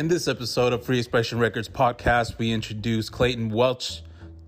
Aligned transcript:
In 0.00 0.08
this 0.08 0.28
episode 0.28 0.72
of 0.72 0.82
Free 0.82 0.98
Expression 0.98 1.38
Records 1.38 1.68
podcast, 1.68 2.38
we 2.38 2.52
introduce 2.52 3.10
Clayton 3.10 3.50
Welch 3.50 4.00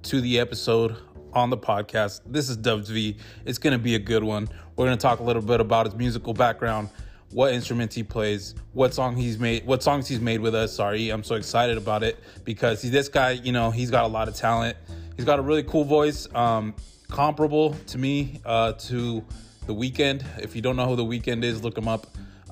to 0.04 0.22
the 0.22 0.38
episode 0.38 0.96
on 1.34 1.50
the 1.50 1.58
podcast. 1.58 2.22
This 2.24 2.48
is 2.48 2.56
Dubs 2.56 2.88
V. 2.88 3.18
It's 3.44 3.58
going 3.58 3.74
to 3.74 3.78
be 3.78 3.94
a 3.94 3.98
good 3.98 4.24
one. 4.24 4.48
We're 4.74 4.86
going 4.86 4.96
to 4.96 5.02
talk 5.02 5.20
a 5.20 5.22
little 5.22 5.42
bit 5.42 5.60
about 5.60 5.84
his 5.84 5.94
musical 5.94 6.32
background, 6.32 6.88
what 7.32 7.52
instruments 7.52 7.94
he 7.94 8.02
plays, 8.02 8.54
what 8.72 8.94
song 8.94 9.14
he's 9.14 9.38
made, 9.38 9.66
what 9.66 9.82
songs 9.82 10.08
he's 10.08 10.20
made 10.20 10.40
with 10.40 10.54
us. 10.54 10.72
Sorry, 10.72 11.10
I'm 11.10 11.22
so 11.22 11.34
excited 11.34 11.76
about 11.76 12.02
it 12.02 12.18
because 12.44 12.80
he's 12.80 12.90
this 12.90 13.10
guy. 13.10 13.32
You 13.32 13.52
know, 13.52 13.70
he's 13.70 13.90
got 13.90 14.04
a 14.04 14.08
lot 14.08 14.28
of 14.28 14.34
talent. 14.34 14.78
He's 15.16 15.26
got 15.26 15.38
a 15.38 15.42
really 15.42 15.64
cool 15.64 15.84
voice, 15.84 16.34
um, 16.34 16.74
comparable 17.10 17.74
to 17.88 17.98
me 17.98 18.40
uh, 18.46 18.72
to 18.72 19.22
the 19.66 19.74
Weeknd. 19.74 20.24
If 20.42 20.56
you 20.56 20.62
don't 20.62 20.76
know 20.76 20.86
who 20.86 20.96
the 20.96 21.04
Weeknd 21.04 21.44
is, 21.44 21.62
look 21.62 21.76
him 21.76 21.88
up. 21.88 22.06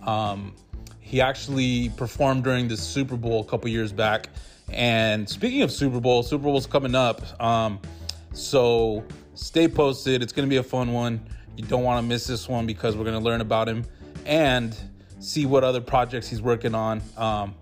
Um, 0.06 0.54
he 1.10 1.20
actually 1.20 1.88
performed 1.96 2.44
during 2.44 2.68
the 2.68 2.76
Super 2.76 3.16
Bowl 3.16 3.40
a 3.40 3.44
couple 3.44 3.68
years 3.68 3.92
back. 3.92 4.28
And 4.68 5.28
speaking 5.28 5.62
of 5.62 5.72
Super 5.72 5.98
Bowl, 5.98 6.22
Super 6.22 6.44
Bowl's 6.44 6.68
coming 6.68 6.94
up. 6.94 7.20
Um, 7.42 7.80
so 8.32 9.04
stay 9.34 9.66
posted. 9.66 10.22
It's 10.22 10.32
going 10.32 10.46
to 10.46 10.50
be 10.50 10.58
a 10.58 10.62
fun 10.62 10.92
one. 10.92 11.20
You 11.56 11.64
don't 11.64 11.82
want 11.82 12.00
to 12.00 12.08
miss 12.08 12.28
this 12.28 12.48
one 12.48 12.64
because 12.64 12.96
we're 12.96 13.02
going 13.02 13.18
to 13.18 13.24
learn 13.24 13.40
about 13.40 13.68
him 13.68 13.84
and 14.24 14.76
see 15.18 15.46
what 15.46 15.64
other 15.64 15.80
projects 15.80 16.28
he's 16.28 16.40
working 16.40 16.76
on. 16.76 17.02
Um, 17.16 17.56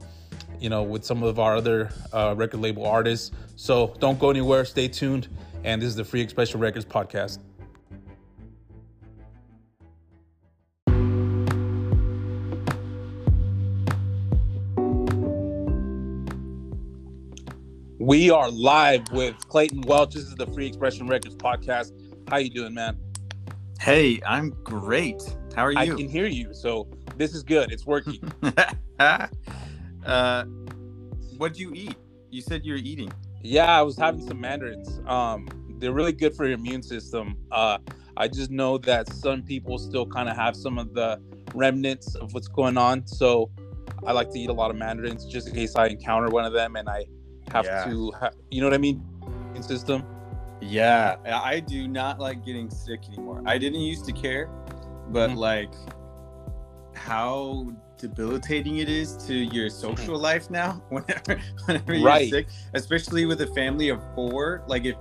you 0.61 0.69
know, 0.69 0.83
with 0.83 1.07
some 1.07 1.23
of 1.23 1.39
our 1.39 1.57
other 1.57 1.91
uh, 2.13 2.35
record 2.37 2.61
label 2.61 2.85
artists. 2.85 3.31
So 3.57 3.97
don't 3.99 4.19
go 4.19 4.29
anywhere. 4.29 4.67
Stay 4.67 4.89
tuned. 4.89 5.27
And 5.65 5.81
this 5.81 5.89
is 5.89 5.97
the 5.97 6.05
Free 6.05 6.21
Expression 6.21 6.61
Records 6.61 6.85
podcast. 6.85 7.39
We 18.09 18.31
are 18.31 18.51
live 18.51 19.13
with 19.13 19.37
Clayton 19.49 19.83
Welch. 19.83 20.15
This 20.15 20.25
is 20.25 20.35
the 20.35 20.47
Free 20.47 20.67
Expression 20.67 21.09
Records 21.09 21.35
podcast. 21.35 21.93
How 22.31 22.39
you 22.39 22.49
doing, 22.49 22.73
man? 22.73 22.99
Hey, 23.79 24.19
I'm 24.27 24.57
great. 24.65 25.23
How 25.55 25.67
are 25.67 25.73
you? 25.73 25.79
I 25.79 25.87
can 25.89 26.09
hear 26.09 26.25
you, 26.27 26.55
so 26.55 26.89
this 27.19 27.35
is 27.35 27.43
good. 27.43 27.71
It's 27.71 27.85
working. 27.85 28.19
uh, 28.99 29.27
what 31.37 31.53
do 31.53 31.61
you 31.61 31.75
eat? 31.75 31.97
You 32.31 32.41
said 32.41 32.65
you 32.65 32.73
were 32.73 32.79
eating. 32.79 33.13
Yeah, 33.43 33.79
I 33.79 33.83
was 33.83 33.99
having 33.99 34.27
some 34.27 34.41
mandarins. 34.41 35.03
Um, 35.07 35.47
they're 35.79 35.93
really 35.93 36.13
good 36.13 36.35
for 36.35 36.47
your 36.47 36.55
immune 36.55 36.83
system. 36.83 37.37
Uh, 37.53 37.77
I 38.17 38.27
just 38.27 38.51
know 38.51 38.79
that 38.79 39.13
some 39.13 39.43
people 39.43 39.77
still 39.77 40.07
kind 40.07 40.31
of 40.31 40.37
have 40.37 40.57
some 40.57 40.79
of 40.79 40.95
the 40.95 41.21
remnants 41.55 42.15
of 42.15 42.33
what's 42.33 42.49
going 42.49 42.79
on, 42.79 43.07
so 43.07 43.51
I 44.07 44.13
like 44.13 44.31
to 44.31 44.39
eat 44.39 44.49
a 44.49 44.55
lot 44.55 44.71
of 44.71 44.79
mandarins 44.79 45.27
just 45.27 45.49
in 45.49 45.55
case 45.55 45.77
I 45.77 45.89
encounter 45.89 46.31
one 46.31 46.47
of 46.47 46.55
them 46.55 46.77
and 46.77 46.89
I 46.89 47.05
have 47.53 47.65
Yeah. 47.65 47.85
to, 47.85 48.13
ha- 48.19 48.31
you 48.51 48.61
know 48.61 48.67
what 48.67 48.75
I 48.75 48.79
mean? 48.79 49.03
System. 49.61 50.05
Yeah, 50.61 51.17
I 51.27 51.59
do 51.59 51.89
not 51.89 52.21
like 52.21 52.45
getting 52.45 52.71
sick 52.71 53.01
anymore. 53.09 53.43
I 53.45 53.59
didn't 53.59 53.81
used 53.81 54.05
to 54.07 54.13
care, 54.13 54.49
but 55.09 55.31
Mhm. 55.31 55.37
like 55.37 55.73
how 56.95 57.73
debilitating 57.99 58.79
it 58.79 58.89
is 58.89 59.17
to 59.27 59.35
your 59.35 59.69
social 59.71 60.17
life 60.19 60.51
now 60.51 60.83
whenever 60.91 61.41
whenever 61.67 61.95
you're 61.95 62.07
Right. 62.07 62.31
sick, 62.31 62.47
especially 62.75 63.27
with 63.27 63.41
a 63.41 63.47
family 63.49 63.89
of 63.89 64.01
four. 64.15 64.63
Like 64.69 64.85
if 64.85 64.97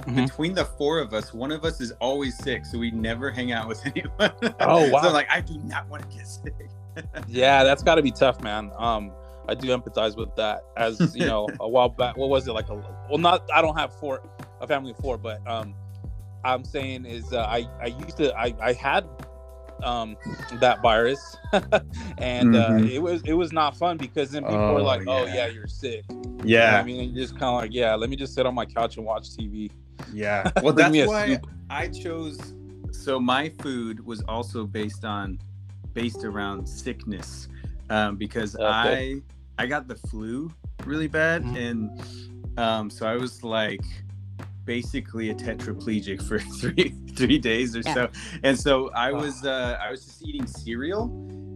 Mhm. 0.00 0.26
between 0.26 0.54
the 0.54 0.64
four 0.64 0.98
of 0.98 1.12
us, 1.12 1.32
one 1.34 1.52
of 1.52 1.64
us 1.64 1.80
is 1.80 1.92
always 2.00 2.36
sick, 2.38 2.64
so 2.64 2.78
we 2.78 2.90
never 2.90 3.30
hang 3.30 3.52
out 3.52 3.68
with 3.68 3.80
anyone. 3.86 4.32
Oh, 4.60 4.88
wow. 4.90 5.02
So 5.02 5.12
like 5.12 5.30
I 5.30 5.40
do 5.40 5.58
not 5.58 5.88
want 5.88 6.08
to 6.10 6.16
get 6.16 6.26
sick. 6.26 6.54
Yeah, 7.28 7.62
that's 7.64 7.82
got 7.84 7.94
to 7.94 8.02
be 8.02 8.10
tough, 8.10 8.42
man. 8.42 8.72
Um, 8.76 9.12
I 9.50 9.54
do 9.54 9.68
empathize 9.68 10.16
with 10.16 10.34
that. 10.36 10.62
As 10.76 11.14
you 11.14 11.26
know, 11.26 11.48
a 11.60 11.68
while 11.68 11.88
back, 11.88 12.16
what 12.16 12.28
was 12.30 12.46
it 12.48 12.52
like? 12.52 12.68
A 12.70 12.74
well, 13.08 13.18
not 13.18 13.48
I 13.52 13.60
don't 13.60 13.76
have 13.76 13.92
four, 13.98 14.22
a 14.60 14.66
family 14.66 14.92
of 14.92 14.98
four, 14.98 15.18
but 15.18 15.40
um, 15.46 15.74
I'm 16.44 16.64
saying 16.64 17.04
is 17.04 17.32
uh, 17.32 17.42
I 17.42 17.66
I 17.82 17.86
used 17.86 18.16
to 18.18 18.34
I 18.38 18.54
I 18.62 18.72
had 18.74 19.06
um 19.82 20.16
that 20.60 20.80
virus, 20.82 21.36
and 22.18 22.54
uh, 22.54 22.78
Mhm. 22.78 22.88
it 22.94 23.02
was 23.02 23.22
it 23.26 23.34
was 23.34 23.52
not 23.52 23.76
fun 23.76 23.96
because 23.98 24.30
then 24.30 24.44
people 24.44 24.72
were 24.72 24.82
Oh, 24.82 24.84
like, 24.84 25.02
oh 25.08 25.26
yeah. 25.26 25.34
yeah, 25.34 25.46
you're 25.48 25.66
sick. 25.66 26.04
You 26.10 26.16
know 26.44 26.44
Yeah, 26.46 26.76
I 26.78 26.82
mean, 26.84 27.00
and 27.00 27.12
you're 27.12 27.24
just 27.24 27.38
kind 27.38 27.54
of 27.56 27.60
like, 27.62 27.72
yeah, 27.74 27.94
let 27.96 28.08
me 28.08 28.16
just 28.16 28.34
sit 28.34 28.46
on 28.46 28.54
my 28.54 28.66
couch 28.66 28.96
and 28.96 29.04
watch 29.06 29.30
TV. 29.36 29.70
Yeah. 30.12 30.50
Well, 30.60 30.72
that's 30.72 30.96
why 31.06 31.26
soup. 31.26 31.46
I 31.70 31.88
chose. 31.88 32.38
So 32.92 33.20
my 33.20 33.48
food 33.48 34.04
was 34.04 34.22
also 34.22 34.66
based 34.66 35.04
on, 35.04 35.38
based 35.94 36.24
around 36.24 36.68
sickness, 36.68 37.48
um, 37.90 38.16
because 38.16 38.56
Okay. 38.56 38.62
I 38.64 39.22
I 39.58 39.66
got 39.66 39.88
the 39.88 39.96
flu 39.96 40.50
really 40.84 41.08
bad, 41.08 41.44
Mhm. 41.44 41.56
and 41.70 42.58
um, 42.58 42.90
so 42.90 43.06
I 43.06 43.16
was 43.16 43.42
like 43.44 43.84
basically 44.64 45.30
a 45.30 45.34
tetraplegic 45.34 46.22
for 46.22 46.38
three 46.60 46.94
three 47.14 47.38
days 47.38 47.76
or 47.76 47.82
so, 47.82 48.08
and 48.42 48.58
so 48.58 48.90
I 48.90 49.12
was 49.12 49.44
uh, 49.44 49.78
I 49.80 49.90
was 49.90 50.04
just 50.04 50.22
eating 50.26 50.46
cereal. 50.46 51.10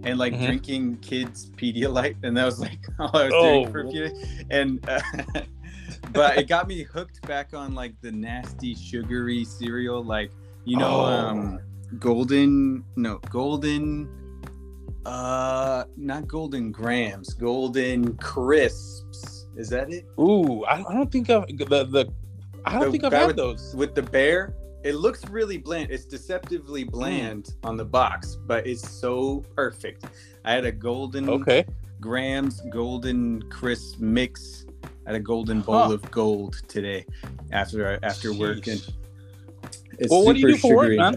And 0.07 0.19
like 0.19 0.35
Mhm. 0.35 0.45
drinking 0.45 0.97
kids 0.99 1.49
Pedialyte, 1.57 2.17
and 2.23 2.37
that 2.37 2.45
was 2.45 2.61
like 2.61 2.79
all 2.99 3.09
I 3.15 3.25
was 3.25 3.33
doing 3.33 3.67
Oh. 3.69 3.71
for 3.73 3.81
a 3.87 3.91
few 3.91 4.01
days. 4.09 4.45
And 4.51 4.87
uh, 4.87 5.01
but 6.13 6.37
it 6.37 6.47
got 6.47 6.69
me 6.69 6.83
hooked 6.83 7.23
back 7.27 7.55
on 7.55 7.75
like 7.75 7.99
the 8.03 8.13
nasty 8.13 8.75
sugary 8.75 9.47
cereal 9.47 10.05
like 10.05 10.31
you 10.67 10.77
know 10.77 11.01
Oh. 11.01 11.05
um 11.07 11.59
golden 11.99 12.85
no 12.97 13.19
golden 13.31 14.07
uh 15.07 15.85
not 15.97 16.27
Golden 16.29 16.73
Grahams 16.73 17.35
golden 17.35 18.17
crisps 18.17 19.47
is 19.57 19.69
that 19.69 19.93
it 19.93 20.07
Ooh, 20.19 20.65
I, 20.65 20.85
I 20.89 20.95
don't 20.95 21.11
think 21.13 21.29
I've 21.31 21.47
the 21.47 21.85
the 21.85 22.13
I 22.65 22.73
don't 22.73 22.85
The 22.87 22.91
think 22.93 23.05
I've 23.05 23.13
had 23.13 23.27
with- 23.29 23.37
those. 23.37 23.75
with 23.77 23.95
the 23.95 24.03
bear 24.03 24.55
it 24.83 24.95
looks 24.97 25.25
really 25.29 25.57
bland 25.59 25.91
it's 25.91 26.05
deceptively 26.05 26.85
bland 26.85 27.55
on 27.65 27.77
the 27.77 27.85
box 27.85 28.37
but 28.47 28.67
it's 28.67 28.87
so 28.89 29.43
perfect 29.57 30.05
i 30.45 30.53
had 30.53 30.65
a 30.67 30.73
golden 30.73 31.29
Okay. 31.29 31.65
grams 32.01 32.61
golden 32.71 33.43
crisp 33.51 33.99
mix 34.01 34.67
at 35.07 35.15
a 35.15 35.21
golden 35.21 35.61
bowl 35.63 35.85
Huh. 35.89 35.93
of 35.95 36.11
gold 36.11 36.61
today 36.69 37.05
after 37.53 37.99
after 38.03 38.33
work 38.35 38.67
and 38.67 38.83
it's 39.99 40.11
Well, 40.11 40.25
what 40.25 40.35
do 40.35 40.41
you 40.41 40.49
do 40.49 40.57
for 40.59 40.77
work, 40.77 40.91
man? 40.97 41.17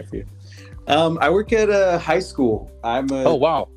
um 0.86 1.18
i 1.20 1.28
work 1.28 1.52
at 1.52 1.68
a 1.68 1.98
high 1.98 2.20
school 2.20 2.70
i'm 2.84 3.10
a 3.10 3.24
Oh 3.24 3.34
wow. 3.34 3.68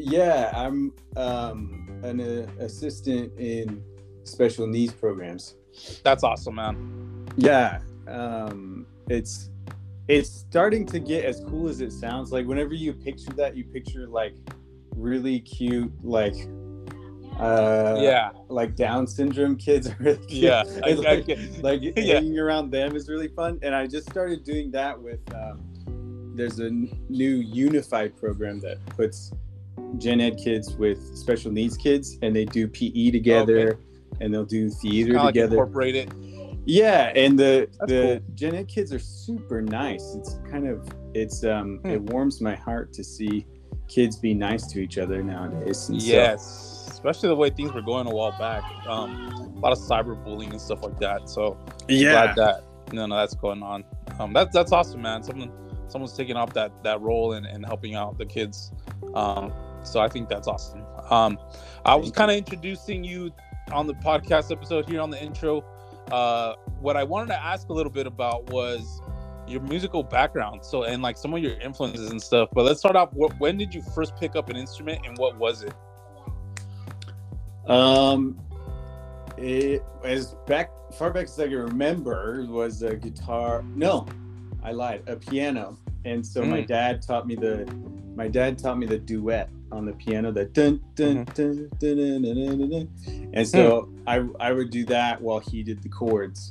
Yeah 0.00 0.52
i'm 0.54 0.92
um 1.16 2.00
an 2.04 2.20
uh, 2.20 2.46
assistant 2.62 3.36
in 3.38 3.82
special 4.22 4.66
needs 4.66 4.92
programs 4.92 5.56
That's 6.04 6.22
awesome, 6.22 6.54
man. 6.54 7.26
yeah 7.36 7.80
um 8.06 8.86
it's 9.08 9.50
it's 10.06 10.30
starting 10.30 10.86
to 10.86 10.98
get 11.00 11.24
as 11.24 11.40
cool 11.48 11.68
as 11.68 11.80
it 11.80 11.92
sounds 11.92 12.30
like 12.32 12.46
whenever 12.46 12.74
you 12.74 12.92
picture 12.92 13.32
that 13.32 13.56
you 13.56 13.64
picture 13.64 14.06
like 14.06 14.34
really 14.94 15.40
cute 15.40 15.92
like 16.04 16.34
uh 17.40 17.96
yeah, 18.00 18.30
like 18.48 18.74
Down 18.74 19.06
syndrome 19.06 19.56
kids 19.56 19.88
are 19.88 19.96
really 20.00 20.18
yeah. 20.28 20.64
I, 20.84 20.90
I 20.90 20.92
like, 20.94 21.26
get- 21.26 21.62
like 21.62 21.80
Yeah. 21.96 22.14
hanging 22.14 22.36
around 22.38 22.70
them 22.72 22.96
is 22.96 23.08
really 23.08 23.28
fun. 23.28 23.60
And 23.62 23.76
I 23.76 23.86
just 23.86 24.10
started 24.10 24.42
doing 24.42 24.72
that 24.72 25.00
with 25.00 25.20
um, 25.32 26.32
there's 26.34 26.58
a 26.58 26.66
n- 26.66 26.90
new 27.08 27.36
unified 27.36 28.16
program 28.16 28.58
that 28.60 28.84
puts 28.86 29.30
gen 29.98 30.20
ed 30.20 30.38
kids 30.42 30.76
with 30.76 31.16
special 31.16 31.50
needs 31.50 31.76
kids 31.76 32.18
and 32.22 32.34
they 32.34 32.44
do 32.44 32.66
PE 32.68 33.10
together 33.10 33.78
and 34.20 34.32
they'll 34.32 34.44
do 34.44 34.68
theater 34.68 35.08
kinda 35.12 35.22
like 35.24 35.34
together. 35.34 35.52
incorporate 35.56 35.94
it. 35.96 36.10
Yeah, 36.66 37.12
and 37.16 37.38
the 37.38 37.68
That's 37.78 37.90
the 37.90 38.22
gen 38.34 38.54
ed 38.54 38.68
kids 38.68 38.92
are 38.92 38.98
super 38.98 39.62
nice. 39.62 40.14
It's 40.16 40.38
kind 40.50 40.68
of 40.68 40.86
it's 41.14 41.44
um 41.44 41.78
Hmm. 41.82 41.90
it 41.90 42.02
warms 42.02 42.40
my 42.40 42.54
heart 42.54 42.92
to 42.94 43.04
see 43.04 43.46
kids 43.88 44.16
be 44.16 44.34
nice 44.34 44.66
to 44.72 44.80
each 44.80 44.98
other 44.98 45.22
nowadays. 45.22 45.88
And 45.88 46.00
so- 46.02 46.06
Yes, 46.12 46.86
especially 46.90 47.30
the 47.30 47.36
way 47.36 47.48
things 47.50 47.72
were 47.72 47.80
going 47.80 48.06
a 48.06 48.10
while 48.14 48.36
back. 48.38 48.62
Um, 48.86 49.54
a 49.56 49.60
lot 49.60 49.72
of 49.72 49.78
cyberbullying 49.78 50.50
and 50.50 50.60
stuff 50.60 50.82
like 50.82 50.98
that. 51.00 51.28
So 51.30 51.56
yeah. 51.88 52.34
glad 52.34 52.36
that 52.36 52.64
no, 52.92 53.06
no, 53.06 53.16
that's 53.16 53.34
going 53.34 53.62
on. 53.62 53.84
Um, 54.18 54.32
that's 54.32 54.52
that's 54.52 54.72
awesome, 54.72 55.00
man. 55.02 55.22
Someone 55.22 55.50
someone's 55.88 56.12
taking 56.14 56.36
up 56.36 56.52
that 56.52 56.70
that 56.84 57.00
role 57.00 57.32
and, 57.32 57.46
and 57.46 57.64
helping 57.64 57.94
out 57.94 58.18
the 58.18 58.26
kids. 58.26 58.72
Um, 59.14 59.52
so 59.88 60.00
I 60.00 60.08
think 60.08 60.28
that's 60.28 60.46
awesome. 60.48 60.84
Um, 61.10 61.38
I 61.84 61.94
was 61.94 62.10
kind 62.10 62.30
of 62.30 62.36
introducing 62.36 63.02
you 63.04 63.32
on 63.72 63.86
the 63.86 63.94
podcast 63.94 64.50
episode 64.52 64.88
here 64.88 65.00
on 65.00 65.10
the 65.10 65.22
intro. 65.22 65.64
Uh, 66.12 66.54
what 66.80 66.96
I 66.96 67.04
wanted 67.04 67.28
to 67.28 67.42
ask 67.42 67.68
a 67.68 67.72
little 67.72 67.92
bit 67.92 68.06
about 68.06 68.50
was 68.50 69.00
your 69.46 69.60
musical 69.62 70.02
background. 70.02 70.64
So 70.64 70.84
and 70.84 71.02
like 71.02 71.16
some 71.16 71.32
of 71.34 71.42
your 71.42 71.58
influences 71.60 72.10
and 72.10 72.20
stuff. 72.22 72.48
But 72.52 72.64
let's 72.64 72.80
start 72.80 72.96
off. 72.96 73.12
What, 73.12 73.38
when 73.40 73.56
did 73.56 73.74
you 73.74 73.82
first 73.94 74.14
pick 74.16 74.36
up 74.36 74.48
an 74.50 74.56
instrument 74.56 75.00
and 75.06 75.16
what 75.18 75.36
was 75.38 75.62
it? 75.62 75.72
Um, 77.66 78.38
it 79.36 79.84
as 80.04 80.34
back 80.46 80.70
far 80.94 81.10
back 81.10 81.24
as 81.24 81.38
I 81.38 81.48
can 81.48 81.58
remember 81.58 82.46
was 82.48 82.82
a 82.82 82.96
guitar. 82.96 83.62
No, 83.74 84.06
I 84.62 84.72
lied. 84.72 85.02
A 85.06 85.16
piano. 85.16 85.78
And 86.04 86.24
so 86.26 86.42
my 86.42 86.62
Mm. 86.62 86.66
dad 86.66 87.02
taught 87.02 87.26
me 87.26 87.34
the 87.34 87.66
my 88.16 88.28
dad 88.28 88.58
taught 88.58 88.78
me 88.78 88.86
the 88.86 88.98
duet 88.98 89.50
on 89.70 89.84
the 89.84 89.92
piano 89.92 90.32
that 90.32 90.52
dun 90.54 90.80
dun 90.94 91.24
Mm-hmm. 91.26 91.32
dun 91.34 91.70
dun 91.78 91.96
dun 91.98 92.22
dun 92.22 92.34
dun 92.34 92.58
dun, 92.58 92.70
dun. 92.70 93.30
and 93.34 93.46
so 93.46 93.88
I 94.06 94.24
I 94.40 94.52
would 94.52 94.70
do 94.70 94.84
that 94.86 95.20
while 95.20 95.40
he 95.40 95.62
did 95.62 95.82
the 95.82 95.88
chords, 95.88 96.50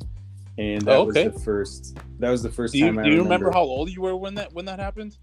and 0.57 0.81
that 0.83 0.97
Oh, 0.97 1.07
okay. 1.09 1.25
was 1.25 1.33
the 1.35 1.39
first 1.41 1.97
that 2.19 2.29
was 2.29 2.43
the 2.43 2.51
first 2.51 2.73
Do 2.73 2.79
you, 2.79 2.85
time 2.85 2.99
I 2.99 3.03
do 3.03 3.11
you 3.11 3.23
remember 3.23 3.51
how 3.51 3.61
old 3.63 3.89
you 3.89 4.01
were 4.01 4.15
when 4.15 4.35
that 4.35 4.53
when 4.53 4.65
that 4.65 4.79
happened? 4.79 5.17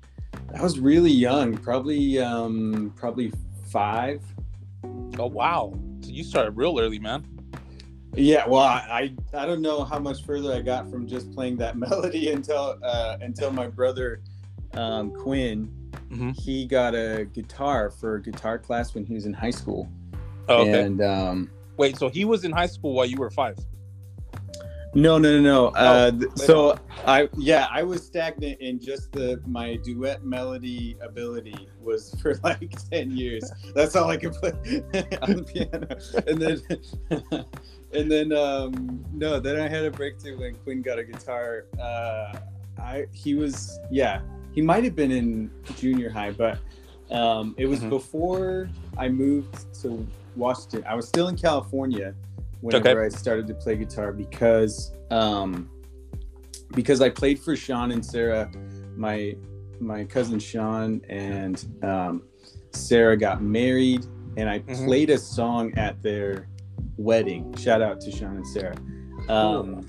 I 0.56 0.62
was 0.62 0.78
really 0.78 1.10
young, 1.10 1.56
probably 1.56 2.18
um 2.20 2.92
probably 2.96 3.32
five. 3.68 4.22
Oh 5.18 5.26
wow! 5.26 5.72
So 6.02 6.10
you 6.10 6.24
started 6.24 6.56
real 6.56 6.78
early, 6.80 6.98
man. 6.98 7.24
Yeah, 8.16 8.46
well, 8.46 8.62
I, 8.62 9.12
I 9.34 9.42
I 9.42 9.46
don't 9.46 9.62
know 9.62 9.82
how 9.84 9.98
much 9.98 10.24
further 10.24 10.52
I 10.52 10.60
got 10.60 10.88
from 10.90 11.06
just 11.06 11.32
playing 11.32 11.56
that 11.58 11.76
melody 11.84 12.30
until 12.30 12.78
uh, 12.82 13.16
until 13.20 13.50
my 13.52 13.66
brother 13.68 14.22
um, 14.74 15.12
Quinn 15.12 15.68
Mhm. 16.10 16.34
he 16.38 16.66
got 16.66 16.94
a 16.94 17.26
guitar 17.32 17.90
for 17.90 18.18
guitar 18.18 18.58
class 18.58 18.94
when 18.94 19.04
he 19.04 19.14
was 19.14 19.26
in 19.26 19.32
high 19.32 19.50
school, 19.50 19.88
Oh, 20.48 20.62
okay. 20.62 20.82
and 20.82 21.02
um, 21.02 21.50
Wait, 21.76 21.96
so 21.98 22.08
he 22.08 22.24
was 22.24 22.44
in 22.44 22.52
high 22.52 22.66
school 22.66 22.94
while 22.94 23.06
you 23.06 23.16
were 23.18 23.30
five? 23.30 23.56
no, 24.96 25.18
no, 25.18 25.32
no, 25.32 25.40
no. 25.40 25.66
Uh, 25.68 26.12
Oh, 26.14 26.28
so 26.36 26.78
I 27.04 27.28
yeah, 27.36 27.66
I 27.70 27.82
was 27.82 28.06
stagnant 28.06 28.60
in 28.60 28.78
just 28.78 29.10
the 29.10 29.42
my 29.44 29.74
duet 29.76 30.24
melody 30.24 30.96
ability 31.02 31.68
was 31.82 32.14
for 32.22 32.38
like 32.44 32.70
ten 32.90 33.10
years. 33.10 33.50
That's 33.74 33.96
all 33.96 34.08
I 34.08 34.16
could 34.16 34.34
play 34.34 34.50
on 35.22 35.36
the 35.38 35.42
piano, 35.42 35.88
and 36.28 36.40
then 36.40 37.44
and 37.92 38.10
then 38.10 38.32
um, 38.32 39.04
no, 39.12 39.40
then 39.40 39.60
I 39.60 39.66
had 39.68 39.84
a 39.84 39.90
breakthrough 39.90 40.38
when 40.38 40.54
Quinn 40.56 40.80
got 40.82 40.98
a 41.00 41.04
guitar. 41.04 41.66
Uh, 41.80 42.38
I 42.78 43.06
he 43.12 43.34
was 43.34 43.80
yeah, 43.90 44.20
he 44.54 44.62
might 44.62 44.84
have 44.84 44.94
been 44.94 45.10
in 45.10 45.50
junior 45.76 46.08
high, 46.10 46.30
but 46.30 46.58
um, 47.10 47.54
it 47.58 47.66
was 47.66 47.80
Mhm. 47.80 47.90
before 47.90 48.68
I 48.96 49.08
moved 49.08 49.54
to 49.82 50.06
Washington. 50.36 50.84
I 50.86 50.94
was 50.94 51.06
still 51.06 51.28
in 51.28 51.36
California 51.36 52.14
whenever 52.60 53.04
I 53.04 53.08
started 53.08 53.46
to 53.48 53.54
play 53.54 53.76
guitar 53.76 54.12
because 54.12 54.92
um, 55.10 55.68
because 56.74 57.00
I 57.00 57.10
played 57.10 57.38
for 57.38 57.54
Sean 57.56 57.90
and 57.92 58.04
Sarah, 58.04 58.50
my 58.96 59.36
my 59.80 60.04
cousin 60.04 60.38
Sean 60.38 61.00
and 61.08 61.64
um, 61.82 62.22
Sarah 62.72 63.16
got 63.16 63.42
married, 63.42 64.06
and 64.36 64.48
I 64.48 64.60
Mhm. 64.60 64.86
played 64.86 65.10
a 65.10 65.18
song 65.18 65.72
at 65.76 66.00
their 66.02 66.48
wedding. 66.96 67.54
Shout 67.56 67.82
out 67.82 68.00
to 68.02 68.10
Sean 68.10 68.36
and 68.36 68.46
Sarah. 68.46 68.76
Um, 69.28 69.82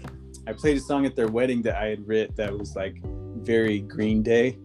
I 0.48 0.54
played 0.54 0.78
a 0.78 0.80
song 0.80 1.06
at 1.06 1.16
their 1.16 1.28
wedding 1.28 1.62
that 1.64 1.76
I 1.76 1.88
had 1.88 2.08
writ 2.08 2.36
that 2.36 2.56
was 2.58 2.76
like 2.76 2.98
very 3.46 3.80
Green 3.80 4.24
Day, 4.24 4.58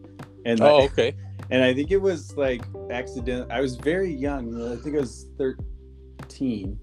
and 0.44 0.60
Oh, 0.60 0.78
like, 0.78 0.92
okay. 0.92 1.14
and 1.50 1.62
I 1.62 1.74
think 1.74 1.90
it 1.90 1.98
was 2.00 2.36
like 2.36 2.62
accident. 2.90 3.50
I 3.50 3.60
was 3.60 3.76
very 3.76 4.12
young. 4.12 4.72
I 4.72 4.76
think 4.82 4.96
I 4.96 5.00
was 5.00 5.26
thirteen. 5.38 6.78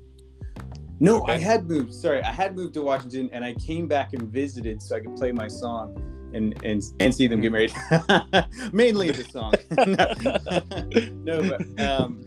No, 1.00 1.24
I 1.28 1.38
had 1.38 1.68
moved. 1.68 1.94
Sorry, 1.94 2.22
I 2.24 2.32
had 2.32 2.56
moved 2.56 2.74
to 2.76 2.82
Washington, 2.82 3.30
and 3.32 3.46
I 3.46 3.54
came 3.54 3.88
back 3.88 4.14
and 4.14 4.24
visited 4.24 4.82
so 4.82 4.96
I 4.96 5.00
could 5.00 5.16
play 5.16 5.32
my 5.32 5.48
song 5.48 5.96
and 6.34 6.60
and 6.66 6.82
and 7.00 7.14
see 7.14 7.28
them 7.28 7.40
get 7.40 7.52
married. 7.52 7.72
Mainly 8.74 9.12
the 9.12 9.24
song. 9.24 9.54
no, 11.24 11.42
but 11.50 11.62
um, 11.86 12.24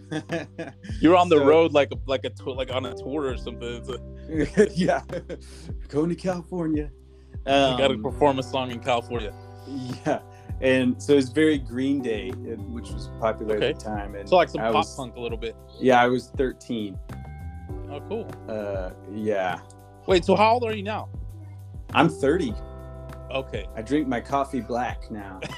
you're 1.00 1.16
on 1.16 1.28
the 1.28 1.36
so- 1.38 1.44
road 1.46 1.72
like 1.72 1.90
a, 1.92 1.96
like 2.06 2.24
a 2.24 2.30
like 2.50 2.72
on 2.72 2.86
a 2.86 2.94
tour 2.94 3.24
or 3.26 3.36
something. 3.36 3.82
A- 4.56 4.68
yeah, 4.74 5.02
going 5.88 6.08
to 6.08 6.14
California. 6.14 6.90
you 7.32 7.40
got 7.44 7.88
to 7.88 7.94
Um, 7.94 8.02
perform 8.02 8.38
a 8.38 8.42
song 8.44 8.70
in 8.70 8.78
California. 8.78 9.32
Yeah, 10.06 10.20
and 10.60 11.00
so 11.02 11.14
it's 11.16 11.28
very 11.30 11.58
Green 11.58 12.00
Day, 12.02 12.30
which 12.30 12.90
was 12.90 13.08
popular 13.20 13.56
Okay. 13.56 13.70
at 13.70 13.78
the 13.78 13.84
time. 13.84 14.14
And 14.14 14.28
So 14.28 14.36
like 14.36 14.48
some 14.48 14.60
I 14.60 14.66
pop 14.66 14.74
was, 14.76 14.94
punk 14.96 15.16
a 15.16 15.20
little 15.20 15.38
bit. 15.38 15.56
Yeah, 15.78 16.02
I 16.02 16.06
was 16.08 16.28
13. 16.36 16.98
Oh, 17.90 18.00
cool. 18.08 18.30
Uh, 18.48 18.90
yeah, 19.12 19.60
Wait, 20.06 20.24
so 20.24 20.34
how 20.34 20.54
old 20.54 20.64
are 20.64 20.74
you 20.74 20.82
now? 20.82 21.08
I'm 21.94 22.08
30. 22.08 22.54
Okay. 23.30 23.66
I 23.76 23.82
drink 23.82 24.08
my 24.08 24.20
coffee 24.20 24.60
black 24.60 25.10
now. 25.10 25.40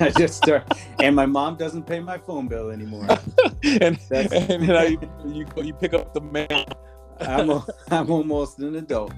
I 0.00 0.10
just 0.10 0.36
start, 0.36 0.64
and 1.00 1.14
my 1.14 1.26
mom 1.26 1.56
doesn't 1.56 1.84
pay 1.84 2.00
my 2.00 2.16
phone 2.18 2.48
bill 2.48 2.70
anymore. 2.70 3.06
and 3.64 3.96
That's- 4.08 4.32
and 4.32 4.62
then 4.68 4.76
I, 4.76 4.96
you 5.26 5.46
you 5.62 5.74
pick 5.74 5.92
up 5.94 6.14
the 6.14 6.20
mail. 6.20 6.64
I'm 7.20 7.50
a, 7.50 7.66
I'm 7.90 8.10
almost 8.10 8.58
an 8.60 8.76
adult. 8.76 9.12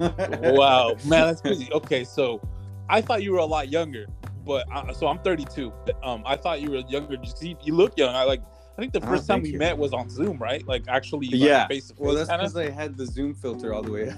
Wow, 0.00 0.94
man, 1.06 1.26
that's 1.28 1.40
crazy. 1.40 1.70
Okay, 1.72 2.02
so 2.04 2.40
I 2.88 3.00
thought 3.00 3.22
you 3.22 3.32
were 3.32 3.38
a 3.38 3.44
lot 3.44 3.68
younger, 3.70 4.06
but 4.44 4.66
I, 4.72 4.92
so 4.92 5.06
I'm 5.06 5.18
32. 5.20 5.72
But, 5.86 6.04
um, 6.04 6.22
I 6.26 6.36
thought 6.36 6.60
you 6.60 6.70
were 6.70 6.82
younger. 6.88 7.16
Just 7.16 7.42
you, 7.42 7.56
you 7.62 7.74
look 7.74 7.96
young. 7.96 8.14
I 8.14 8.24
like. 8.24 8.40
I 8.76 8.80
think 8.80 8.92
the 8.92 9.00
Oh, 9.04 9.06
first 9.06 9.28
time 9.28 9.42
we 9.42 9.50
you. 9.50 9.58
met 9.58 9.78
was 9.78 9.92
on 9.92 10.10
Zoom, 10.10 10.36
right? 10.36 10.66
Like 10.66 10.82
actually, 10.88 11.28
like, 11.28 11.36
Yeah. 11.40 11.68
face 11.68 11.88
to 11.90 11.94
face. 11.94 12.00
Well, 12.00 12.14
that's 12.16 12.28
because 12.28 12.56
I 12.56 12.70
had 12.70 12.96
the 12.96 13.06
Zoom 13.06 13.32
filter 13.32 13.72
all 13.72 13.82
the 13.82 13.92
way 13.92 14.12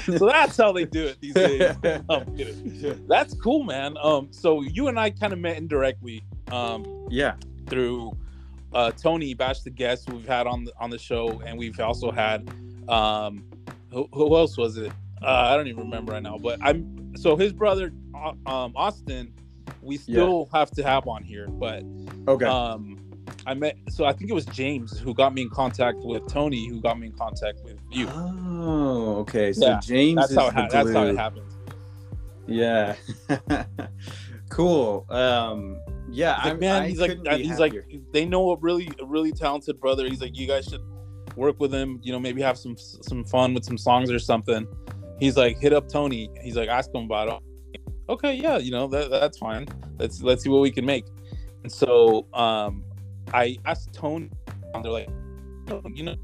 so 0.18 0.26
that's 0.26 0.56
how 0.56 0.72
they 0.72 0.84
do 0.84 1.06
it 1.06 1.20
these 1.20 1.34
days. 1.34 1.62
up. 2.08 2.26
I'm 2.26 2.36
kidding. 2.36 3.06
That's 3.06 3.34
cool, 3.34 3.62
man. 3.62 3.96
Um, 4.02 4.28
so 4.32 4.62
you 4.62 4.88
and 4.88 4.98
I 4.98 5.10
kind 5.10 5.32
of 5.32 5.38
met 5.38 5.56
indirectly, 5.56 6.24
um, 6.50 7.06
yeah. 7.10 7.34
through 7.68 8.16
uh, 8.72 8.90
Tony 8.92 9.34
Bash, 9.34 9.60
the 9.60 9.70
guest 9.70 10.10
we've 10.10 10.26
had 10.26 10.46
on 10.48 10.64
the 10.64 10.72
on 10.80 10.90
the 10.90 10.98
show, 10.98 11.40
and 11.46 11.56
we've 11.58 11.78
also 11.80 12.10
had 12.10 12.48
um, 12.88 13.44
who, 13.92 14.08
who 14.12 14.36
else 14.36 14.56
was 14.56 14.76
it? 14.78 14.92
Uh, 15.22 15.26
I 15.50 15.56
don't 15.56 15.66
even 15.68 15.84
remember 15.84 16.12
right 16.12 16.22
now. 16.22 16.38
But 16.38 16.58
I'm 16.62 17.14
so 17.16 17.36
his 17.36 17.52
brother, 17.52 17.92
um, 18.46 18.72
Austin. 18.76 19.32
We 19.82 19.96
still 19.96 20.48
have 20.52 20.70
to 20.72 20.82
have 20.82 21.06
on 21.06 21.22
here, 21.22 21.46
but 21.48 21.84
Okay. 22.26 22.46
um, 22.46 22.98
I 23.46 23.54
met. 23.54 23.76
So 23.90 24.04
I 24.04 24.12
think 24.12 24.30
it 24.30 24.34
was 24.34 24.44
James 24.46 24.98
who 24.98 25.14
got 25.14 25.32
me 25.34 25.42
in 25.42 25.50
contact 25.50 25.98
with 26.02 26.26
Tony, 26.26 26.68
who 26.68 26.80
got 26.80 26.98
me 26.98 27.06
in 27.06 27.12
contact 27.12 27.60
with 27.64 27.78
you. 27.90 28.08
Oh, 28.08 29.16
okay. 29.20 29.52
So 29.52 29.66
Yeah, 29.66 29.80
James 29.80 30.16
That's 30.16 30.30
is 30.32 30.36
how 30.36 30.48
it 30.48 30.54
the 30.54 30.60
ha- 30.62 30.68
that's 30.70 30.92
how 30.92 31.02
it 31.04 31.16
happened. 31.16 31.46
Yeah. 32.46 32.96
cool. 34.50 35.06
Um 35.10 35.80
yeah, 36.10 36.36
like, 36.36 36.52
I'm, 36.54 36.58
man, 36.58 36.82
I 36.82 36.88
he's 36.88 37.00
like, 37.00 37.18
uh, 37.28 37.36
he's 37.36 37.58
like, 37.58 37.74
they 38.12 38.24
know 38.24 38.50
a 38.52 38.56
really, 38.56 38.88
a 38.98 39.04
really 39.04 39.30
talented 39.30 39.78
brother. 39.78 40.08
He's 40.08 40.22
like, 40.22 40.36
you 40.36 40.46
guys 40.46 40.64
should 40.64 40.82
work 41.36 41.60
with 41.60 41.72
him. 41.72 42.00
You 42.02 42.12
know, 42.12 42.18
maybe 42.18 42.40
have 42.40 42.56
some 42.56 42.76
some 42.78 43.24
fun 43.24 43.52
with 43.54 43.64
some 43.64 43.76
songs 43.76 44.10
or 44.10 44.18
something. 44.18 44.66
He's 45.20 45.36
like, 45.36 45.58
hit 45.58 45.72
up 45.72 45.88
Tony. 45.88 46.30
He's 46.42 46.56
like, 46.56 46.68
ask 46.68 46.94
him 46.94 47.04
about 47.04 47.28
it. 47.28 47.80
Okay, 48.08 48.34
yeah, 48.34 48.56
you 48.56 48.70
know 48.70 48.86
that 48.88 49.10
that's 49.10 49.36
fine. 49.36 49.66
Let's 49.98 50.22
let's 50.22 50.42
see 50.42 50.48
what 50.48 50.62
we 50.62 50.70
can 50.70 50.86
make. 50.86 51.04
And 51.62 51.70
so, 51.70 52.26
um, 52.32 52.82
I 53.34 53.58
asked 53.66 53.92
Tony, 53.92 54.30
and 54.72 54.82
they're 54.84 54.92
like, 54.92 55.08
"Oh, 55.70 55.82
you 55.92 56.04
know, 56.04 56.16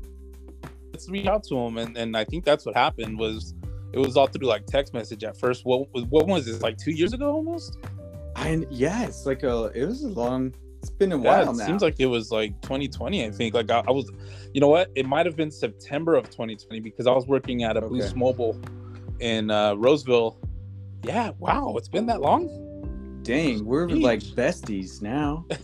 let's 0.92 1.10
reach 1.10 1.26
out 1.26 1.44
to 1.44 1.56
him. 1.58 1.76
And 1.76 1.94
and 1.98 2.16
I 2.16 2.24
think 2.24 2.44
that's 2.44 2.64
what 2.64 2.74
happened 2.74 3.18
was. 3.18 3.54
It 3.92 3.98
was 4.00 4.16
all 4.16 4.26
through 4.26 4.48
like 4.48 4.66
text 4.66 4.92
message 4.92 5.22
at 5.22 5.38
first. 5.38 5.64
What 5.64 5.92
was 5.94 6.02
what 6.06 6.26
was 6.26 6.46
this 6.46 6.62
like 6.62 6.76
two 6.78 6.90
years 6.90 7.12
ago 7.12 7.30
almost? 7.30 7.78
And 8.34 8.66
yeah, 8.68 9.04
it's 9.04 9.24
like 9.24 9.44
a 9.44 9.70
it 9.72 9.84
was 9.84 10.02
a 10.02 10.08
long 10.08 10.52
it's 10.80 10.90
been 10.90 11.12
a 11.12 11.16
Yeah, 11.16 11.22
while 11.44 11.50
it 11.50 11.56
now. 11.58 11.64
seems 11.64 11.80
like 11.80 12.00
it 12.00 12.06
was 12.06 12.32
like 12.32 12.60
2020. 12.62 13.24
I 13.24 13.30
think 13.30 13.54
like 13.54 13.70
I, 13.70 13.84
I 13.86 13.92
was, 13.92 14.10
you 14.52 14.60
know 14.60 14.66
what? 14.66 14.90
It 14.96 15.06
might 15.06 15.26
have 15.26 15.36
been 15.36 15.50
September 15.52 16.16
of 16.16 16.28
2020 16.28 16.80
because 16.80 17.06
I 17.06 17.12
was 17.12 17.26
working 17.28 17.62
at 17.62 17.76
a 17.76 17.84
Okay. 17.84 17.88
Boost 18.00 18.16
Mobile 18.16 18.60
in 19.24 19.50
uh, 19.50 19.74
Roseville. 19.74 20.38
Yeah, 21.02 21.30
wow, 21.38 21.74
it's 21.76 21.88
been 21.88 22.06
that 22.06 22.20
long. 22.20 23.20
Dang, 23.22 23.64
we're 23.64 23.88
Jeez. 23.88 24.02
like 24.02 24.20
besties 24.20 25.00
now. 25.00 25.46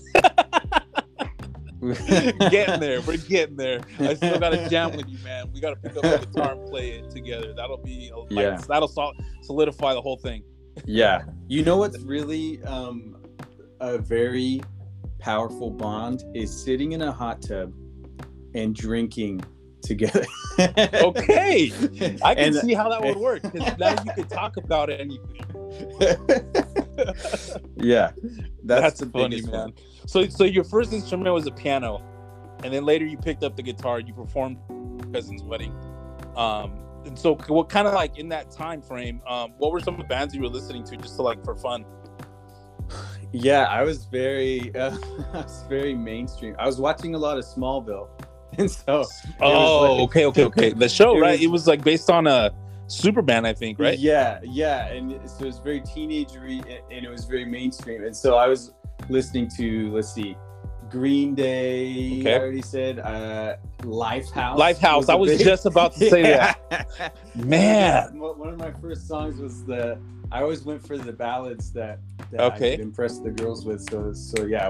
getting 2.51 2.81
there, 2.81 3.01
we're 3.03 3.17
getting 3.19 3.57
there. 3.57 3.81
I 3.99 4.15
still 4.15 4.39
got 4.39 4.51
to 4.51 4.69
jam 4.69 4.97
with 4.97 5.09
you, 5.09 5.19
man. 5.25 5.51
We 5.53 5.61
got 5.61 5.71
to 5.71 5.77
pick 5.77 5.97
up 5.97 6.03
the 6.03 6.27
guitar 6.27 6.53
and 6.53 6.67
play 6.69 6.91
it 6.93 7.11
together. 7.11 7.53
That'll 7.55 7.77
be 7.79 8.11
like, 8.15 8.31
Yeah. 8.31 8.61
that'll 8.67 8.89
sol- 8.89 9.15
solidify 9.43 9.95
the 9.95 10.01
whole 10.01 10.17
thing. 10.19 10.43
Yeah. 10.85 11.25
You 11.49 11.63
know 11.63 11.77
what's 11.77 11.99
really 12.01 12.63
um, 12.65 13.17
a 13.81 13.99
very 13.99 14.63
powerful 15.19 15.71
bond 15.71 16.25
is 16.35 16.51
sitting 16.51 16.93
in 16.93 17.03
a 17.03 17.13
hot 17.13 17.43
tub 17.43 17.73
and 18.55 18.75
drinking 18.75 19.43
together. 19.83 20.25
Okay, 20.59 21.73
I 22.25 22.35
can 22.35 22.45
And- 22.45 22.55
see 22.57 22.75
how 22.75 22.89
that 22.89 23.03
would 23.03 23.17
work 23.17 23.43
because 23.43 23.79
now 23.79 23.91
you 24.05 24.13
can 24.13 24.29
talk 24.29 24.57
about 24.57 24.89
you. 24.89 25.21
yeah. 27.77 28.11
That's, 28.63 28.83
That's, 28.83 29.01
the 29.01 29.07
funny, 29.07 29.41
man. 29.43 29.53
one. 29.53 29.73
So, 30.07 30.29
so 30.29 30.45
your 30.45 30.65
first 30.65 30.93
instrument 30.93 31.33
was 31.33 31.47
a 31.47 31.51
piano, 31.51 32.03
and 32.63 32.73
then 32.73 32.85
later 32.85 33.07
you 33.07 33.17
picked 33.17 33.43
up 33.43 33.57
the 33.57 33.63
guitar. 33.63 34.01
You 34.01 34.13
performed 34.13 34.59
cousin's 35.13 35.43
wedding. 35.43 35.75
Um, 36.37 36.85
and 37.07 37.19
so, 37.19 37.35
what 37.49 37.69
kind 37.71 37.87
of 37.89 37.95
like 37.95 38.19
in 38.19 38.29
that 38.29 38.51
time 38.51 38.83
frame? 38.83 39.23
Um, 39.27 39.53
what 39.59 39.73
were 39.73 39.81
some 39.81 39.95
of 39.95 40.01
the 40.01 40.07
bands 40.07 40.35
you 40.35 40.43
were 40.43 40.49
listening 40.49 40.85
to 40.85 40.97
just 40.97 41.17
to 41.17 41.23
like 41.23 41.43
for 41.45 41.55
fun? 41.57 41.85
Yeah, 43.33 43.67
I 43.67 43.85
was 43.85 44.07
very, 44.07 44.75
uh, 44.75 44.91
I 45.33 45.37
was 45.43 45.65
very 45.69 45.95
mainstream. 45.95 46.57
I 46.59 46.67
was 46.67 46.81
watching 46.81 47.15
a 47.15 47.19
lot 47.19 47.39
of 47.39 47.45
Smallville, 47.45 48.09
and 48.61 48.71
so 48.87 49.05
Oh, 49.41 49.95
like- 49.95 50.03
okay, 50.09 50.25
okay, 50.27 50.45
okay. 50.45 50.73
The 50.73 50.89
show, 50.99 51.17
it 51.17 51.21
right? 51.21 51.33
was- 51.33 51.43
it 51.43 51.47
was 51.51 51.67
like 51.67 51.83
based 51.85 52.11
on 52.11 52.27
a 52.27 52.51
Superman, 52.87 53.47
I 53.47 53.53
think, 53.53 53.79
right? 53.79 53.99
Yeah, 53.99 54.41
yeah, 54.43 54.87
and 54.87 55.19
so 55.31 55.45
it's 55.47 55.59
very 55.59 55.81
teenagery, 55.81 56.59
and- 56.91 57.05
it 57.05 57.09
was 57.11 57.25
very 57.25 57.45
mainstream. 57.45 58.05
And 58.05 58.17
so 58.17 58.37
I 58.37 58.47
was 58.49 58.73
listening 59.09 59.49
to, 59.57 59.93
let's 59.95 60.13
see, 60.13 60.37
Green 60.91 61.37
Day. 61.37 62.19
Okay. 62.21 62.35
I 62.35 62.39
already 62.41 62.63
said 62.63 62.99
uh, 62.99 63.57
Lifehouse. 63.83 64.57
Lifehouse. 64.59 65.09
I 65.09 65.15
was 65.15 65.31
big- 65.37 65.47
just 65.47 65.65
about 65.67 65.93
to 65.95 66.11
say 66.11 66.23
that. 66.23 66.59
that. 66.99 67.17
Man. 67.37 68.19
One 68.19 68.49
of 68.49 68.59
my 68.59 68.73
first 68.73 69.07
songs 69.07 69.39
was 69.41 69.65
the. 69.65 69.99
I 70.33 70.43
always 70.43 70.63
went 70.65 70.85
for 70.85 70.99
the 70.99 71.13
ballads 71.13 71.73
that, 71.75 71.99
that 72.33 72.41
Okay. 72.55 72.73
I 72.75 72.77
could 72.77 72.81
impress 72.85 73.19
the 73.19 73.31
girls 73.31 73.65
with. 73.65 73.81
So, 73.91 74.13
so 74.13 74.45
yeah, 74.47 74.69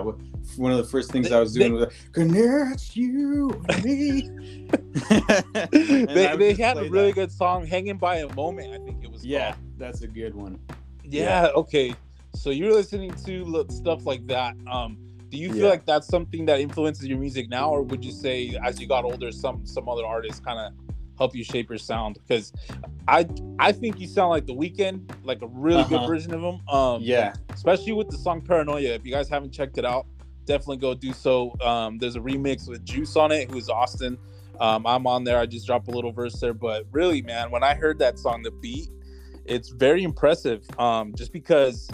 one 0.57 0.73
of 0.73 0.79
the 0.79 0.85
first 0.85 1.11
things 1.13 1.29
They- 1.29 1.37
I 1.37 1.41
was 1.41 1.53
doing 1.55 1.75
they- 1.75 1.79
was 1.87 1.95
connect 2.13 2.97
you 2.97 3.49
me. 3.85 4.31
they 5.11 6.03
And 6.03 6.11
I 6.11 6.31
would 6.33 6.41
they 6.41 6.55
had 6.55 6.77
a 6.79 6.89
really 6.89 7.09
that. 7.09 7.15
good 7.15 7.33
song, 7.33 7.67
"Hanging 7.67 7.97
by 7.99 8.17
a 8.19 8.35
Moment." 8.35 8.73
I 8.73 8.85
think 8.85 9.05
it 9.05 9.11
was. 9.11 9.25
Yeah, 9.25 9.53
called. 9.53 9.65
that's 9.79 10.03
a 10.03 10.07
good 10.09 10.35
one. 10.35 10.59
Yeah. 11.05 11.49
Okay. 11.55 11.95
So 12.35 12.51
you're 12.51 12.73
listening 12.73 13.13
to 13.27 13.67
stuff 13.71 14.07
like 14.07 14.27
that. 14.29 14.55
Um, 14.71 14.97
do 15.31 15.37
you 15.37 15.53
feel 15.53 15.65
Yeah. 15.65 15.71
like 15.71 15.85
that's 15.87 16.07
something 16.07 16.45
that 16.47 16.61
influences 16.61 17.07
your 17.07 17.19
music 17.19 17.49
now, 17.49 17.71
or 17.71 17.83
would 17.83 18.05
you 18.05 18.13
say 18.13 18.57
as 18.65 18.81
you 18.81 18.87
got 18.87 19.05
older, 19.05 19.31
some 19.33 19.65
some 19.67 19.89
other 19.89 20.05
artists 20.05 20.41
kind 20.41 20.59
of 20.59 20.73
help 21.21 21.37
you 21.37 21.45
shape 21.45 21.69
your 21.69 21.79
sound? 21.79 22.19
Because 22.27 22.53
I 23.07 23.29
I 23.59 23.73
think 23.73 24.01
you 24.01 24.07
sound 24.09 24.31
like 24.31 24.47
The 24.47 24.55
Weeknd, 24.55 25.09
like 25.23 25.43
a 25.43 25.47
really 25.47 25.85
good 25.85 25.97
Uh-huh. 25.99 26.07
version 26.07 26.33
of 26.35 26.41
him. 26.41 26.61
Um, 26.69 27.03
Yeah. 27.03 27.35
especially 27.53 27.93
with 27.93 28.09
the 28.09 28.17
song 28.17 28.41
Paranoia. 28.41 28.89
If 28.95 29.05
you 29.05 29.13
guys 29.13 29.29
haven't 29.29 29.53
checked 29.53 29.77
it 29.79 29.85
out, 29.85 30.07
definitely 30.47 30.79
go 30.79 30.95
do 30.95 31.13
so. 31.13 31.55
Um, 31.63 31.99
there's 31.99 32.17
a 32.17 32.21
remix 32.21 32.69
with 32.69 32.85
Juice 32.85 33.17
on 33.17 33.31
it, 33.33 33.51
who's 33.51 33.69
Austin. 33.69 34.19
Um, 34.59 34.87
I'm 34.87 35.07
on 35.07 35.25
there. 35.25 35.39
I 35.39 35.47
just 35.47 35.67
dropped 35.67 35.89
a 35.89 35.91
little 35.91 36.11
verse 36.13 36.39
there, 36.41 36.55
but 36.55 36.87
really, 36.91 37.21
man, 37.23 37.51
when 37.51 37.63
I 37.63 37.75
heard 37.75 37.99
that 37.99 38.19
song, 38.19 38.43
the 38.43 38.51
beat, 38.51 38.89
it's 39.45 39.69
very 39.69 40.03
impressive. 40.03 40.65
Um, 40.79 41.15
just 41.15 41.33
because 41.33 41.89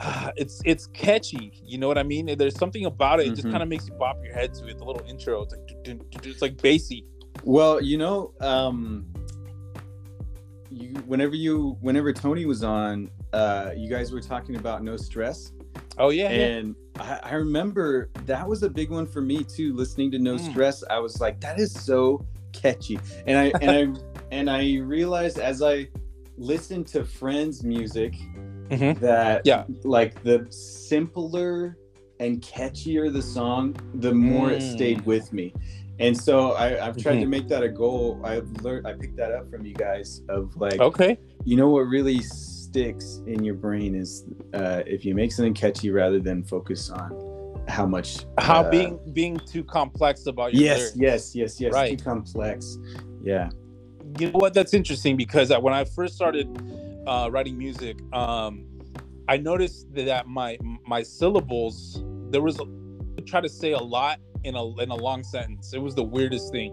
uh, 0.00 0.30
it's 0.36 0.60
it's 0.64 0.86
catchy. 0.88 1.52
You 1.64 1.78
know 1.78 1.86
what 1.86 1.98
I 1.98 2.02
mean? 2.02 2.26
There's 2.36 2.58
something 2.58 2.86
about 2.86 3.20
it. 3.20 3.26
It 3.28 3.34
just 3.36 3.46
Mhm. 3.46 3.52
kind 3.52 3.62
of 3.62 3.68
makes 3.68 3.86
you 3.86 3.94
bop 3.94 4.16
your 4.24 4.34
head 4.34 4.52
to 4.54 4.66
it. 4.68 4.78
The 4.78 4.84
little 4.84 5.04
intro, 5.08 5.42
it's 5.42 5.54
like 5.54 6.26
it's 6.26 6.42
like 6.42 6.60
bassy. 6.60 7.04
Well, 7.44 7.80
you 7.80 7.98
know, 7.98 8.32
um, 8.40 9.06
you 10.70 10.88
whenever 11.06 11.34
you 11.36 11.76
whenever 11.80 12.12
Tony 12.12 12.44
was 12.44 12.62
on, 12.64 13.10
uh, 13.32 13.70
you 13.76 13.88
guys 13.88 14.12
were 14.12 14.20
talking 14.20 14.56
about 14.56 14.82
no 14.82 14.96
stress, 14.96 15.52
Oh 15.98 16.10
yeah, 16.10 16.30
yeah. 16.32 16.44
and 16.46 16.76
I, 16.98 17.20
I 17.22 17.34
remember 17.34 18.10
that 18.26 18.46
was 18.48 18.62
a 18.62 18.70
big 18.70 18.90
one 18.90 19.06
for 19.06 19.20
me 19.20 19.44
too. 19.44 19.74
Listening 19.74 20.10
to 20.12 20.18
No 20.18 20.34
Mm. 20.34 20.50
Stress, 20.50 20.82
I 20.90 20.98
was 20.98 21.20
like, 21.20 21.40
that 21.40 21.58
is 21.60 21.72
so 21.72 22.24
catchy, 22.52 22.98
and 23.26 23.38
I 23.38 23.52
and 23.60 23.70
I 23.70 24.00
and 24.32 24.50
I 24.50 24.78
realized 24.78 25.38
as 25.38 25.62
I 25.62 25.88
listened 26.36 26.86
to 26.88 27.04
Friends 27.04 27.62
music 27.64 28.14
Mhm. 28.68 28.98
that 29.00 29.42
Yeah. 29.44 29.64
like 29.84 30.20
the 30.24 30.46
simpler 30.50 31.78
and 32.18 32.40
catchier 32.42 33.12
the 33.12 33.22
song, 33.22 33.76
the 33.94 34.12
more 34.12 34.50
it 34.50 34.60
Mm. 34.62 34.74
stayed 34.74 35.06
with 35.06 35.32
me. 35.32 35.54
And 35.98 36.16
so 36.16 36.52
I, 36.52 36.86
I've 36.86 36.96
tried 36.96 37.14
Mm-hmm. 37.14 37.20
to 37.22 37.26
make 37.26 37.48
that 37.48 37.62
a 37.62 37.68
goal. 37.68 38.20
I've 38.24 38.50
learned, 38.62 38.86
I 38.86 38.92
picked 38.92 39.16
that 39.16 39.32
up 39.32 39.50
from 39.50 39.64
you 39.64 39.74
guys 39.74 40.22
of 40.28 40.54
like, 40.56 40.78
Okay. 40.80 41.18
you 41.44 41.56
know, 41.56 41.68
what 41.70 41.80
really 41.82 42.20
sticks 42.22 43.22
in 43.26 43.42
your 43.44 43.54
brain 43.54 43.94
is 43.94 44.24
uh, 44.52 44.82
if 44.86 45.04
you 45.04 45.14
make 45.14 45.32
something 45.32 45.54
catchy 45.54 45.90
rather 45.90 46.18
than 46.20 46.42
focus 46.44 46.90
on 46.90 47.64
how 47.68 47.86
much. 47.86 48.26
How 48.38 48.62
uh, 48.62 48.70
being 48.70 49.00
being 49.12 49.38
too 49.38 49.64
complex 49.64 50.26
about 50.26 50.52
your 50.54 50.62
Yes, 50.62 50.78
lyrics. 50.96 50.96
yes, 50.96 51.34
yes, 51.34 51.60
yes. 51.60 51.72
Right. 51.72 51.98
Too 51.98 52.04
complex. 52.04 52.78
Yeah. 53.22 53.48
you 54.20 54.30
know 54.30 54.38
what 54.38 54.54
that's 54.54 54.72
interesting 54.72 55.16
because 55.16 55.50
when 55.60 55.74
i 55.74 55.82
first 55.84 56.14
started 56.14 56.46
uh, 57.08 57.28
writing 57.32 57.58
music 57.58 57.96
um, 58.12 58.64
i 59.28 59.36
noticed 59.36 59.92
that 59.94 60.28
my 60.28 60.56
my 60.86 61.02
syllables 61.02 62.04
there 62.30 62.40
was 62.40 62.60
a, 62.60 63.22
try 63.22 63.40
to 63.40 63.48
say 63.48 63.72
a 63.72 63.78
lot 63.96 64.20
in 64.46 64.54
a 64.54 64.80
in 64.80 64.90
a 64.90 64.94
long 64.94 65.22
sentence 65.24 65.72
it 65.74 65.78
was 65.82 65.94
the 65.94 66.02
weirdest 66.02 66.50
thing 66.52 66.72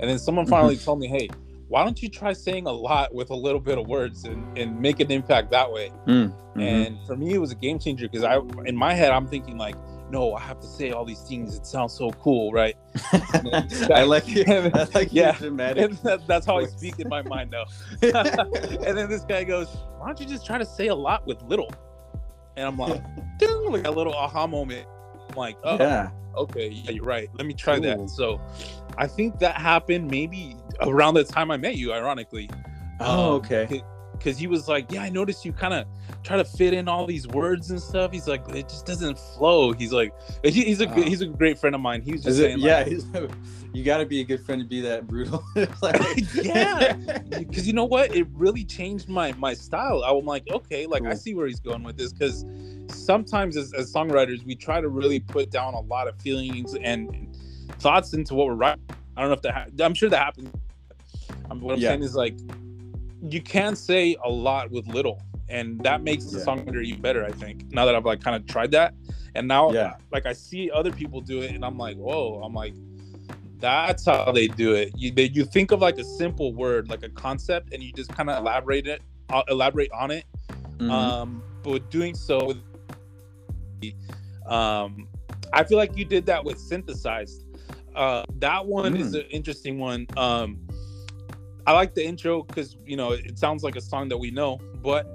and 0.00 0.08
then 0.08 0.18
someone 0.18 0.46
finally 0.46 0.76
told 0.76 0.98
me 0.98 1.06
hey 1.06 1.28
why 1.68 1.84
don't 1.84 2.02
you 2.02 2.08
try 2.08 2.32
saying 2.32 2.66
a 2.66 2.72
lot 2.72 3.14
with 3.14 3.30
a 3.30 3.34
little 3.34 3.60
bit 3.60 3.78
of 3.78 3.86
words 3.86 4.24
and, 4.24 4.58
and 4.58 4.80
make 4.80 4.98
an 5.00 5.10
impact 5.12 5.50
that 5.50 5.70
way 5.70 5.92
Mhm. 6.06 6.32
and 6.56 6.98
for 7.06 7.16
me 7.16 7.34
it 7.34 7.38
was 7.38 7.52
a 7.52 7.54
game 7.66 7.78
changer 7.78 8.08
because 8.08 8.24
i 8.24 8.38
in 8.66 8.74
my 8.76 8.94
head 8.94 9.10
i'm 9.12 9.28
thinking 9.28 9.56
like 9.58 9.76
no 10.10 10.34
i 10.34 10.40
have 10.40 10.58
to 10.60 10.66
say 10.66 10.90
all 10.90 11.04
these 11.04 11.20
things 11.28 11.54
it 11.54 11.64
sounds 11.66 11.92
so 11.92 12.10
cool 12.12 12.50
right 12.52 12.74
I 13.94 14.02
like 14.02 14.24
it. 14.26 14.48
I 14.74 14.88
like 14.98 15.12
Yeah. 15.12 15.32
dramatic. 15.38 15.92
that, 16.02 16.26
that's 16.26 16.46
how 16.46 16.58
i 16.58 16.64
speak 16.66 16.98
in 16.98 17.08
my 17.08 17.22
mind 17.22 17.50
now 17.52 17.64
and 18.02 18.96
then 18.98 19.08
this 19.08 19.22
guy 19.24 19.44
goes, 19.44 19.68
"Why 19.98 20.06
don't 20.08 20.18
you 20.20 20.26
just 20.26 20.44
try 20.46 20.58
to 20.58 20.64
say 20.66 20.88
a 20.88 20.94
lot 20.94 21.26
with 21.26 21.40
little?" 21.42 21.70
And 22.56 22.66
I'm 22.66 22.76
like, 22.78 23.00
"Ding," 23.38 23.66
like 23.70 23.86
a 23.86 23.90
little 23.90 24.14
aha 24.14 24.46
moment. 24.46 24.86
I'm 25.30 25.36
like, 25.36 25.56
"Oh, 25.64 25.76
yeah. 25.78 26.10
okay, 26.36 26.68
yeah, 26.68 26.90
you're 26.92 27.04
right. 27.04 27.28
Let 27.34 27.46
me 27.46 27.54
try 27.54 27.78
Cool. 27.80 28.04
that." 28.06 28.10
So, 28.10 28.40
I 28.98 29.06
think 29.06 29.38
that 29.38 29.56
happened 29.56 30.10
maybe 30.10 30.56
around 30.82 31.14
the 31.14 31.24
time 31.24 31.50
I 31.50 31.56
met 31.56 31.76
you, 31.76 31.92
ironically, 31.92 32.48
Oh, 33.02 33.30
Um, 33.30 33.34
okay. 33.36 33.82
Because 34.20 34.38
he 34.38 34.46
was 34.46 34.68
like, 34.68 34.92
"Yeah, 34.92 35.02
I 35.02 35.08
noticed 35.08 35.44
you 35.44 35.52
kind 35.52 35.74
of 35.74 35.86
try 36.22 36.36
to 36.36 36.44
fit 36.44 36.74
in 36.74 36.86
all 36.88 37.06
these 37.06 37.26
words 37.26 37.70
and 37.70 37.80
stuff." 37.80 38.12
He's 38.12 38.28
like, 38.28 38.46
"It 38.50 38.68
just 38.68 38.84
doesn't 38.86 39.18
flow." 39.18 39.72
He's 39.72 39.92
like, 39.92 40.12
he- 40.44 40.50
"He's 40.64 40.80
a 40.80 40.88
Oh. 40.88 41.02
he's 41.02 41.22
a 41.22 41.26
great 41.26 41.58
friend 41.58 41.74
of 41.74 41.80
mine." 41.80 42.02
He's 42.02 42.22
just 42.22 42.38
it, 42.38 42.42
saying, 42.42 42.58
yeah, 42.58 42.78
like, 42.78 42.86
he's- 42.88 43.06
you 43.72 43.82
got 43.84 43.98
to 43.98 44.06
be 44.06 44.20
a 44.20 44.24
good 44.24 44.44
friend 44.44 44.60
to 44.60 44.66
be 44.66 44.80
that 44.82 45.06
brutal. 45.06 45.42
Like- 45.82 46.00
Yeah. 46.34 46.92
because 47.38 47.66
you 47.66 47.72
know 47.72 47.84
what 47.84 48.14
it 48.14 48.26
really 48.34 48.64
changed 48.64 49.08
my 49.08 49.32
my 49.34 49.54
style 49.54 50.02
i'm 50.04 50.24
like 50.26 50.42
okay 50.50 50.86
like 50.86 51.04
i 51.06 51.14
see 51.14 51.34
where 51.34 51.46
he's 51.46 51.60
going 51.60 51.82
with 51.84 51.96
this 51.96 52.12
because 52.12 52.44
sometimes 52.88 53.56
as, 53.56 53.72
as 53.74 53.92
songwriters 53.92 54.44
we 54.44 54.54
try 54.56 54.80
to 54.80 54.88
really 54.88 55.20
put 55.20 55.50
down 55.50 55.74
a 55.74 55.80
lot 55.80 56.08
of 56.08 56.20
feelings 56.20 56.74
and 56.74 57.28
thoughts 57.78 58.12
into 58.12 58.34
what 58.34 58.46
we're 58.48 58.54
writing 58.54 58.82
i 59.16 59.20
don't 59.20 59.30
know 59.30 59.34
if 59.34 59.42
that 59.42 59.54
ha- 59.54 59.84
i'm 59.84 59.94
sure 59.94 60.08
that 60.10 60.18
happens 60.24 60.50
um, 61.50 61.60
what 61.60 61.74
i'm 61.74 61.80
Yeah. 61.80 61.90
saying 61.90 62.02
is 62.02 62.14
like 62.16 62.34
you 63.22 63.40
can 63.42 63.76
say 63.76 64.16
a 64.24 64.28
lot 64.30 64.70
with 64.70 64.86
little 64.86 65.20
and 65.48 65.80
that 65.80 66.02
makes 66.02 66.24
the 66.26 66.38
Yeah. 66.38 66.44
songwriter 66.44 66.82
even 66.84 67.00
better 67.02 67.24
i 67.24 67.32
think 67.32 67.70
now 67.72 67.84
that 67.84 67.94
i've 67.94 68.04
like 68.06 68.22
kind 68.22 68.36
of 68.36 68.46
tried 68.46 68.70
that 68.72 68.94
and 69.34 69.46
now 69.46 69.72
Yeah. 69.72 69.94
like 70.12 70.26
i 70.26 70.32
see 70.32 70.70
other 70.70 70.92
people 70.92 71.20
do 71.20 71.42
it 71.42 71.50
and 71.54 71.64
i'm 71.64 71.76
like 71.76 71.96
whoa 71.96 72.40
i'm 72.42 72.54
like 72.54 72.74
that's 73.58 74.06
how 74.06 74.32
they 74.32 74.46
do 74.48 74.72
it. 74.72 74.90
You 74.96 75.10
they, 75.12 75.24
you 75.28 75.44
think 75.44 75.70
of 75.70 75.82
like 75.82 75.98
a 75.98 76.04
simple 76.04 76.54
word, 76.54 76.88
like 76.88 77.02
a 77.02 77.10
concept, 77.10 77.74
and 77.74 77.82
you 77.82 77.92
just 77.92 78.10
kind 78.14 78.30
of 78.30 78.38
elaborate 78.38 78.86
it, 78.86 79.02
uh, 79.28 79.42
elaborate 79.48 79.90
on 79.92 80.10
it. 80.10 80.24
Mhm. 80.78 80.90
Um, 80.90 81.42
but 81.62 81.90
doing 81.90 82.14
so 82.14 82.42
with, 82.46 82.56
um, 84.46 85.06
I 85.52 85.64
feel 85.64 85.76
like 85.76 85.94
you 85.94 86.06
did 86.06 86.24
that 86.24 86.42
with 86.42 86.58
synthesized. 86.58 87.44
Uh, 87.94 88.24
that 88.38 88.64
one 88.64 88.96
is 88.96 89.12
Mm. 89.14 89.20
an 89.20 89.26
interesting 89.30 89.78
one. 89.78 90.06
Um, 90.16 90.66
I 91.66 91.72
like 91.72 91.94
the 91.94 92.04
intro 92.04 92.42
because 92.42 92.76
you 92.86 92.96
know 92.96 93.12
it 93.12 93.38
sounds 93.38 93.62
like 93.62 93.76
a 93.76 93.80
song 93.80 94.08
that 94.08 94.18
we 94.18 94.30
know, 94.30 94.58
but 94.82 95.06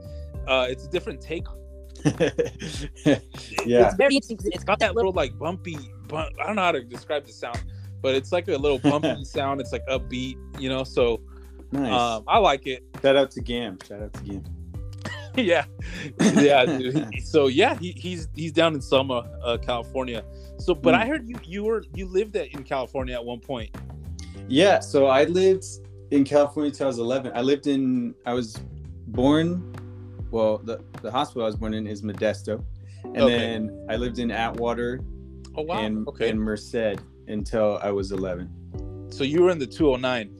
uh, 0.47 0.67
it's 0.69 0.85
a 0.85 0.89
different 0.89 1.21
take. 1.21 1.45
yeah. 2.05 3.85
It's 3.87 3.95
very 3.95 4.15
interesting 4.15 4.37
'cause 4.37 4.47
it's 4.47 4.63
got 4.63 4.79
that 4.79 4.95
little 4.95 5.11
like 5.11 5.37
bumpy. 5.37 5.77
Bump, 6.07 6.29
I 6.41 6.45
don't 6.47 6.55
know 6.55 6.61
how 6.61 6.71
to 6.71 6.83
describe 6.83 7.25
the 7.25 7.31
sound, 7.33 7.63
but 8.01 8.13
it's 8.15 8.31
like 8.31 8.47
a 8.47 8.55
little 8.57 8.77
bumpy 8.79 9.23
sound. 9.25 9.59
It's 9.61 9.71
like 9.71 9.85
upbeat, 9.87 10.35
you 10.59 10.69
know. 10.69 10.83
So 10.83 11.21
Nice. 11.71 11.91
um, 11.91 12.23
I 12.27 12.37
like 12.37 12.67
it. 12.67 12.83
Shout 13.01 13.15
out 13.15 13.31
to 13.31 13.41
Gam. 13.41 13.77
Shout 13.87 14.01
out 14.03 14.13
to 14.13 14.21
Gam. 14.23 14.43
yeah, 15.35 15.65
yeah. 16.35 16.65
Dude. 16.65 17.09
So 17.23 17.47
yeah, 17.47 17.75
he, 17.79 17.91
he's 17.91 18.27
he's 18.35 18.51
down 18.51 18.73
in 18.75 18.81
Selma, 18.81 19.27
uh, 19.43 19.57
California. 19.57 20.23
So, 20.59 20.73
but 20.75 20.93
Mm. 20.93 20.97
I 21.01 21.07
heard 21.07 21.27
you 21.27 21.35
you 21.43 21.63
were 21.63 21.83
you 21.95 22.05
lived 22.07 22.35
at, 22.35 22.47
in 22.53 22.63
California 22.63 23.15
at 23.15 23.25
one 23.25 23.39
point. 23.39 23.75
Yeah. 24.47 24.79
So 24.79 25.07
I 25.07 25.23
lived 25.25 25.65
in 26.11 26.23
California 26.23 26.69
until 26.69 26.85
I 26.85 26.87
was 26.87 26.99
11. 26.99 27.31
I 27.35 27.41
lived 27.41 27.67
in, 27.67 28.13
I 28.25 28.33
was 28.33 28.59
born, 29.07 29.73
well, 30.31 30.57
the, 30.59 30.83
the 31.01 31.11
hospital 31.11 31.43
I 31.43 31.47
was 31.47 31.55
born 31.55 31.73
in 31.73 31.87
is 31.87 32.01
Modesto. 32.01 32.63
And 33.03 33.17
Okay. 33.17 33.37
then 33.37 33.85
I 33.89 33.95
lived 33.97 34.19
in 34.19 34.31
Atwater 34.31 34.99
Oh 35.55 35.61
wow. 35.63 35.79
and, 35.79 36.07
okay. 36.07 36.29
and 36.29 36.39
Merced 36.39 36.99
until 37.27 37.79
I 37.81 37.91
was 37.91 38.11
11. 38.11 38.49
so 39.11 39.23
you 39.23 39.41
were 39.43 39.49
in 39.51 39.59
the 39.59 39.67
209. 39.67 40.31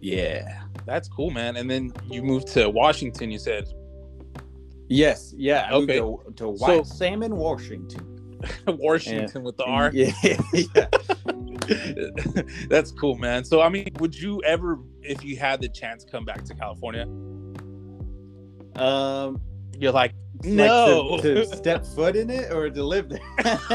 Yeah. 0.00 0.62
That's 0.86 1.08
cool, 1.08 1.30
man. 1.30 1.56
And 1.56 1.68
then 1.70 1.92
you 2.08 2.22
moved 2.22 2.46
to 2.48 2.68
Washington. 2.70 3.30
You 3.30 3.38
said 3.38 3.68
Yes. 4.88 5.34
Yeah. 5.36 5.66
I 5.68 5.72
moved 5.78 5.90
Okay. 5.90 5.98
To, 5.98 6.32
to 6.36 6.56
So- 6.58 6.64
White 6.76 6.86
Salmon, 6.86 7.36
Washington. 7.36 8.12
Washington 8.66 9.42
with 9.42 9.56
the 9.56 9.64
R. 9.64 9.90
Yeah. 9.94 10.12
yeah. 10.22 10.86
That's 12.68 12.90
cool, 12.92 13.16
man. 13.16 13.44
So, 13.44 13.60
I 13.60 13.68
mean, 13.68 13.88
would 13.98 14.14
you 14.14 14.42
ever, 14.44 14.78
if 15.02 15.24
you 15.24 15.36
had 15.36 15.60
the 15.60 15.68
chance, 15.68 16.04
come 16.04 16.24
back 16.24 16.44
to 16.44 16.54
California? 16.54 17.06
Um, 18.76 19.40
You're 19.78 19.92
like, 19.92 20.12
like 20.44 20.44
no. 20.44 21.18
to, 21.20 21.44
to 21.44 21.46
step 21.56 21.84
foot 21.86 22.16
in 22.16 22.30
it 22.30 22.52
or 22.52 22.68
to 22.70 22.82
live 22.84 23.08
there. 23.08 23.20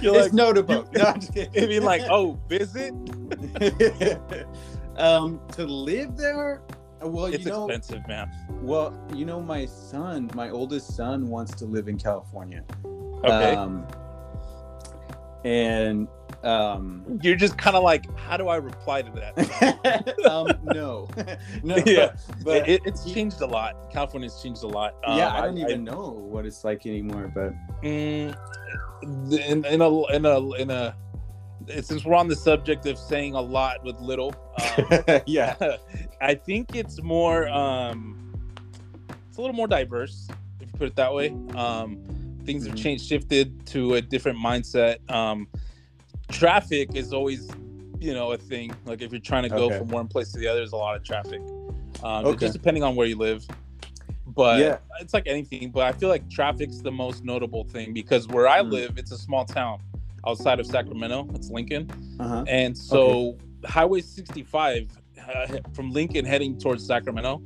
You're 0.00 0.14
it's 0.14 0.24
like- 0.26 0.32
notable. 0.32 0.88
No, 0.94 1.02
I'm 1.02 1.20
just 1.20 1.34
kidding. 1.34 1.62
I 1.62 1.66
mean, 1.66 1.82
like, 1.82 2.02
oh, 2.08 2.38
visit? 2.48 2.92
um, 4.96 5.40
to 5.52 5.64
live 5.64 6.16
there, 6.16 6.62
well, 7.02 7.26
it's 7.26 7.44
you 7.44 7.50
know, 7.50 7.68
expensive, 7.68 8.06
man. 8.06 8.30
well, 8.62 8.94
you 9.14 9.24
know, 9.24 9.40
my 9.40 9.66
son, 9.66 10.30
my 10.34 10.50
oldest 10.50 10.96
son, 10.96 11.26
wants 11.28 11.54
to 11.56 11.64
live 11.64 11.88
in 11.88 11.98
California. 11.98 12.64
Okay. 13.24 13.54
Um, 13.54 13.86
and 15.44 16.08
um, 16.42 17.18
You're 17.22 17.36
just 17.36 17.58
kind 17.58 17.76
of 17.76 17.82
like, 17.82 18.04
how 18.18 18.36
do 18.36 18.48
I 18.48 18.56
reply 18.56 19.02
to 19.02 19.10
that? 19.12 20.18
um, 20.30 20.48
no, 20.64 21.08
no, 21.62 21.76
Yeah, 21.86 22.12
but 22.42 22.68
it, 22.68 22.82
it's 22.84 23.10
changed 23.10 23.40
a 23.40 23.46
lot. 23.46 23.90
California's 23.92 24.40
changed 24.42 24.62
a 24.62 24.66
lot. 24.68 24.94
yeah, 25.02 25.28
Um, 25.28 25.36
I 25.36 25.40
don't 25.46 25.58
even 25.58 25.84
know 25.84 26.10
what 26.10 26.46
it's 26.46 26.64
like 26.64 26.86
anymore. 26.86 27.30
But 27.34 27.52
Mm, 27.82 28.36
in, 29.32 29.64
in 29.64 29.80
a 29.80 30.06
in 30.14 30.26
a 30.26 30.52
in 30.54 30.70
a 30.70 30.94
since 31.82 32.04
we're 32.04 32.14
on 32.14 32.28
the 32.28 32.36
subject 32.36 32.86
of 32.86 32.98
saying 32.98 33.34
a 33.34 33.40
lot 33.40 33.82
with 33.84 33.96
little, 34.00 34.34
um, 34.78 35.20
yeah, 35.26 35.54
I 36.20 36.34
think 36.34 36.74
it's 36.74 37.02
more 37.02 37.48
um, 37.48 38.32
it's 39.28 39.38
a 39.38 39.40
little 39.40 39.56
more 39.56 39.68
diverse 39.68 40.28
if 40.60 40.68
you 40.68 40.78
put 40.78 40.88
it 40.88 40.96
that 40.96 41.12
way. 41.12 41.28
Um, 41.54 42.02
things 42.50 42.66
have 42.66 42.74
Mhm. 42.74 42.82
changed, 42.82 43.06
shifted 43.06 43.64
to 43.66 43.94
a 43.94 44.00
different 44.00 44.36
mindset. 44.38 44.98
Um, 45.10 45.46
traffic 46.30 46.90
is 46.94 47.12
always 47.12 47.48
you 48.00 48.14
know 48.14 48.32
a 48.32 48.38
thing. 48.38 48.72
Like 48.86 49.02
if 49.02 49.12
you're 49.12 49.20
trying 49.20 49.42
to 49.42 49.50
go 49.50 49.66
Okay. 49.66 49.78
from 49.78 49.88
one 49.88 50.08
place 50.08 50.32
to 50.32 50.38
the 50.40 50.48
other, 50.48 50.60
there's 50.60 50.72
a 50.72 50.76
lot 50.76 50.96
of 50.96 51.04
traffic. 51.04 51.40
Um, 52.02 52.24
Okay. 52.26 52.46
Just 52.46 52.54
depending 52.54 52.82
on 52.82 52.96
where 52.96 53.06
you 53.06 53.16
live. 53.16 53.46
But 54.26 54.58
Yeah. 54.58 54.78
it's 55.00 55.12
like 55.12 55.26
anything. 55.26 55.70
But 55.70 55.82
I 55.84 55.92
feel 55.92 56.08
like 56.08 56.28
traffic's 56.30 56.80
the 56.80 56.90
most 56.90 57.24
notable 57.24 57.62
thing 57.64 57.92
because 57.92 58.26
where 58.28 58.48
I 58.48 58.62
Mm. 58.62 58.70
live, 58.72 58.98
it's 58.98 59.12
a 59.12 59.18
small 59.18 59.44
town 59.44 59.80
outside 60.26 60.60
of 60.60 60.66
Sacramento. 60.66 61.28
It's 61.34 61.50
Lincoln. 61.50 61.90
uh-huh. 62.18 62.44
And 62.48 62.76
so 62.76 63.36
Highway 63.66 64.00
65 64.00 64.88
uh, 65.32 65.58
from 65.74 65.90
Lincoln 65.92 66.24
heading 66.24 66.56
towards 66.58 66.84
Sacramento, 66.86 67.42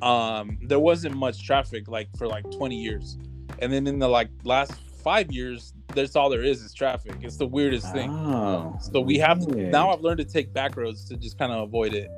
um, 0.00 0.58
there 0.62 0.80
wasn't 0.80 1.14
much 1.14 1.44
traffic 1.44 1.88
like 1.88 2.08
for 2.16 2.26
like 2.26 2.50
20 2.50 2.76
years. 2.76 3.18
And 3.60 3.72
then 3.72 3.86
in 3.86 3.98
the 3.98 4.08
like 4.08 4.28
last 4.44 4.72
five 5.02 5.30
years, 5.32 5.72
that's 5.94 6.16
all 6.16 6.28
there 6.30 6.42
is 6.42 6.62
is 6.62 6.72
traffic. 6.74 7.14
It's 7.22 7.36
the 7.36 7.46
weirdest 7.46 7.92
thing. 7.92 8.10
Oh, 8.10 8.76
So 8.80 9.00
we 9.00 9.18
have 9.18 9.40
to 9.46 9.54
now 9.56 9.90
I've 9.90 10.00
learned 10.00 10.18
to 10.18 10.24
take 10.24 10.52
back 10.52 10.76
roads 10.76 11.04
to 11.08 11.16
just 11.16 11.38
kind 11.38 11.52
of 11.52 11.62
avoid 11.62 11.94
it. 11.94 12.10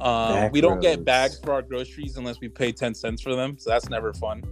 Um, 0.00 0.50
we 0.52 0.60
don't 0.60 0.80
get 0.80 1.04
bags 1.04 1.38
for 1.38 1.52
our 1.52 1.62
groceries 1.62 2.16
unless 2.16 2.40
we 2.40 2.48
pay 2.48 2.72
10 2.72 2.94
cents 2.94 3.22
for 3.22 3.34
them. 3.34 3.56
So 3.58 3.70
that's 3.70 3.88
never 3.88 4.12
fun. 4.12 4.42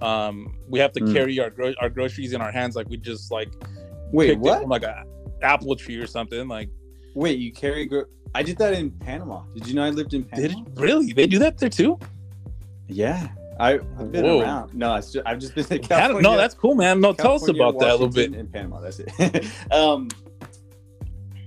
Um, 0.00 0.56
we 0.68 0.78
have 0.80 0.92
to 0.92 1.00
Mm. 1.00 1.12
carry 1.12 1.40
our 1.40 1.50
gro- 1.50 1.74
our 1.80 1.88
groceries 1.88 2.32
in 2.32 2.40
our 2.40 2.50
hands 2.52 2.76
like 2.76 2.88
we 2.88 2.96
just 2.96 3.30
like 3.30 3.48
Wait, 4.12 4.38
what? 4.38 4.60
from 4.60 4.70
like 4.70 4.82
a 4.82 5.04
apple 5.42 5.74
tree 5.76 5.96
or 5.96 6.06
something. 6.06 6.46
Like 6.48 6.68
Wait, 7.14 7.38
you 7.38 7.52
carry? 7.52 7.86
Gro- 7.86 8.06
I 8.34 8.42
did 8.42 8.58
that 8.58 8.72
in 8.74 8.90
Panama. 8.90 9.42
Did 9.54 9.66
you 9.66 9.74
know 9.74 9.82
I 9.84 9.90
lived 9.90 10.14
in 10.14 10.22
Did 10.22 10.50
Panama? 10.50 10.60
it 10.66 10.80
really? 10.80 11.12
They 11.12 11.26
do 11.26 11.38
that 11.40 11.58
there 11.58 11.68
too? 11.68 11.98
Yeah, 12.88 13.28
I, 13.60 13.74
I've 13.74 14.12
been 14.12 14.24
Whoa. 14.24 14.40
around. 14.40 14.74
No, 14.74 14.94
it's 14.96 15.12
just, 15.12 15.26
I've 15.26 15.38
just 15.38 15.54
been 15.54 15.64
California. 15.82 16.22
no, 16.22 16.36
that's 16.36 16.54
cool, 16.54 16.74
man. 16.74 17.00
No, 17.00 17.12
tell 17.12 17.34
us 17.34 17.42
California, 17.44 17.62
about 17.62 17.80
that 17.80 17.90
a 17.90 17.92
little 17.92 18.08
bit. 18.08 18.34
In 18.34 18.48
Panama. 18.48 18.80
That's 18.80 19.00
it. 19.00 19.46
um. 19.70 20.08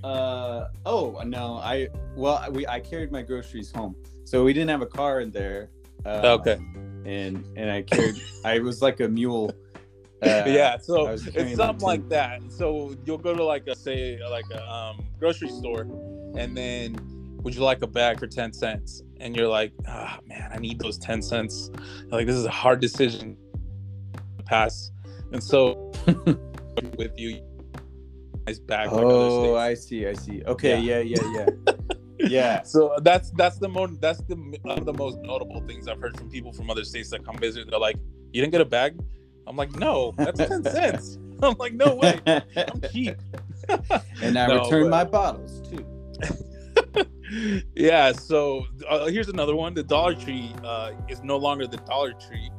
Uh. 0.04 0.68
Oh 0.86 1.22
no. 1.26 1.56
I 1.58 1.88
well 2.16 2.46
we 2.52 2.68
I 2.68 2.80
carried 2.80 3.12
my 3.12 3.22
groceries 3.22 3.72
home, 3.72 3.96
so 4.24 4.44
we 4.44 4.54
didn't 4.54 4.70
have 4.70 4.82
a 4.82 4.86
car 4.86 5.22
in 5.22 5.32
there. 5.32 5.70
Uh, 6.06 6.38
Okay. 6.40 6.58
And 7.06 7.44
and 7.58 7.70
I 7.72 7.82
carried. 7.82 8.16
I 8.46 8.60
was 8.60 8.82
like 8.82 9.00
a 9.00 9.08
mule. 9.08 9.52
Uh, 10.24 10.44
yeah, 10.48 10.78
so 10.78 11.08
it's 11.10 11.24
something 11.26 11.58
like 11.58 11.82
like 11.82 12.10
that. 12.10 12.42
So 12.50 12.96
you'll 13.06 13.18
go 13.18 13.36
to 13.36 13.44
like 13.44 13.68
a 13.68 13.76
say 13.76 14.20
like 14.30 14.46
a 14.52 14.68
um, 14.72 15.06
grocery 15.20 15.50
store, 15.50 15.82
and 16.36 16.56
then 16.58 16.96
would 17.44 17.54
you 17.54 17.62
like 17.62 17.84
a 17.84 17.88
bag 17.88 18.20
for 18.20 18.26
ten 18.26 18.52
cents? 18.54 19.04
And 19.26 19.36
you're 19.36 19.48
like, 19.48 19.74
ah, 19.88 20.20
man, 20.28 20.52
I 20.54 20.60
need 20.60 20.78
those 20.78 21.00
ten 21.00 21.20
cents. 21.20 21.72
Like 22.10 22.28
this 22.28 22.36
is 22.36 22.46
a 22.46 22.52
hard 22.52 22.80
decision 22.80 23.36
to 24.38 24.44
pass, 24.44 24.92
and 25.32 25.44
so 25.44 25.92
with 26.98 27.18
you, 27.18 27.42
nice 28.46 28.60
back. 28.60 28.90
Oh. 28.92 29.56
I 29.56 29.74
see. 29.74 30.06
I 30.06 30.14
see. 30.14 30.44
Okay. 30.46 30.80
Yeah. 30.80 31.00
Yeah. 31.00 31.24
Yeah. 31.34 31.48
Yeah. 32.18 32.64
So 32.64 32.96
that's 33.02 33.32
that's 33.32 33.58
the 33.60 33.68
most 33.68 34.00
that's 34.00 34.22
the 34.22 34.36
one 34.62 34.78
of 34.80 34.86
the 34.86 34.94
most 34.94 35.18
notable 35.20 35.60
things 35.68 35.88
I've 35.88 36.00
heard 36.00 36.18
from 36.18 36.30
people 36.30 36.54
from 36.54 36.70
other 36.72 36.84
states 36.86 37.10
that 37.10 37.26
come 37.26 37.38
visit. 37.38 37.70
They're 37.70 37.78
like, 37.78 37.98
"You 38.32 38.42
didn't 38.42 38.54
get 38.54 38.62
a 38.62 38.66
bag?" 38.66 38.98
I'm 39.46 39.58
like, 39.58 39.76
"No, 39.76 40.14
that's 40.18 40.38
ten 40.40 40.64
cents." 40.78 41.18
I'm 41.44 41.56
like, 41.60 41.74
"No 41.74 41.96
way, 41.96 42.20
I'm 42.26 42.82
cheap." 42.94 43.18
and 44.24 44.40
I 44.40 44.48
No, 44.48 44.64
returned 44.64 44.90
but- 44.90 44.92
my 44.92 45.04
bottles 45.04 45.62
too. 45.70 45.86
Yeah. 47.76 48.12
So 48.12 48.66
uh, 48.90 49.06
here's 49.08 49.30
another 49.30 49.56
one. 49.56 49.74
The 49.74 49.84
Dollar 49.84 50.14
Tree 50.16 50.54
uh, 50.64 50.92
is 51.10 51.24
no 51.24 51.38
longer 51.38 51.68
the 51.68 51.78
Dollar 51.78 52.14
Tree. 52.14 52.50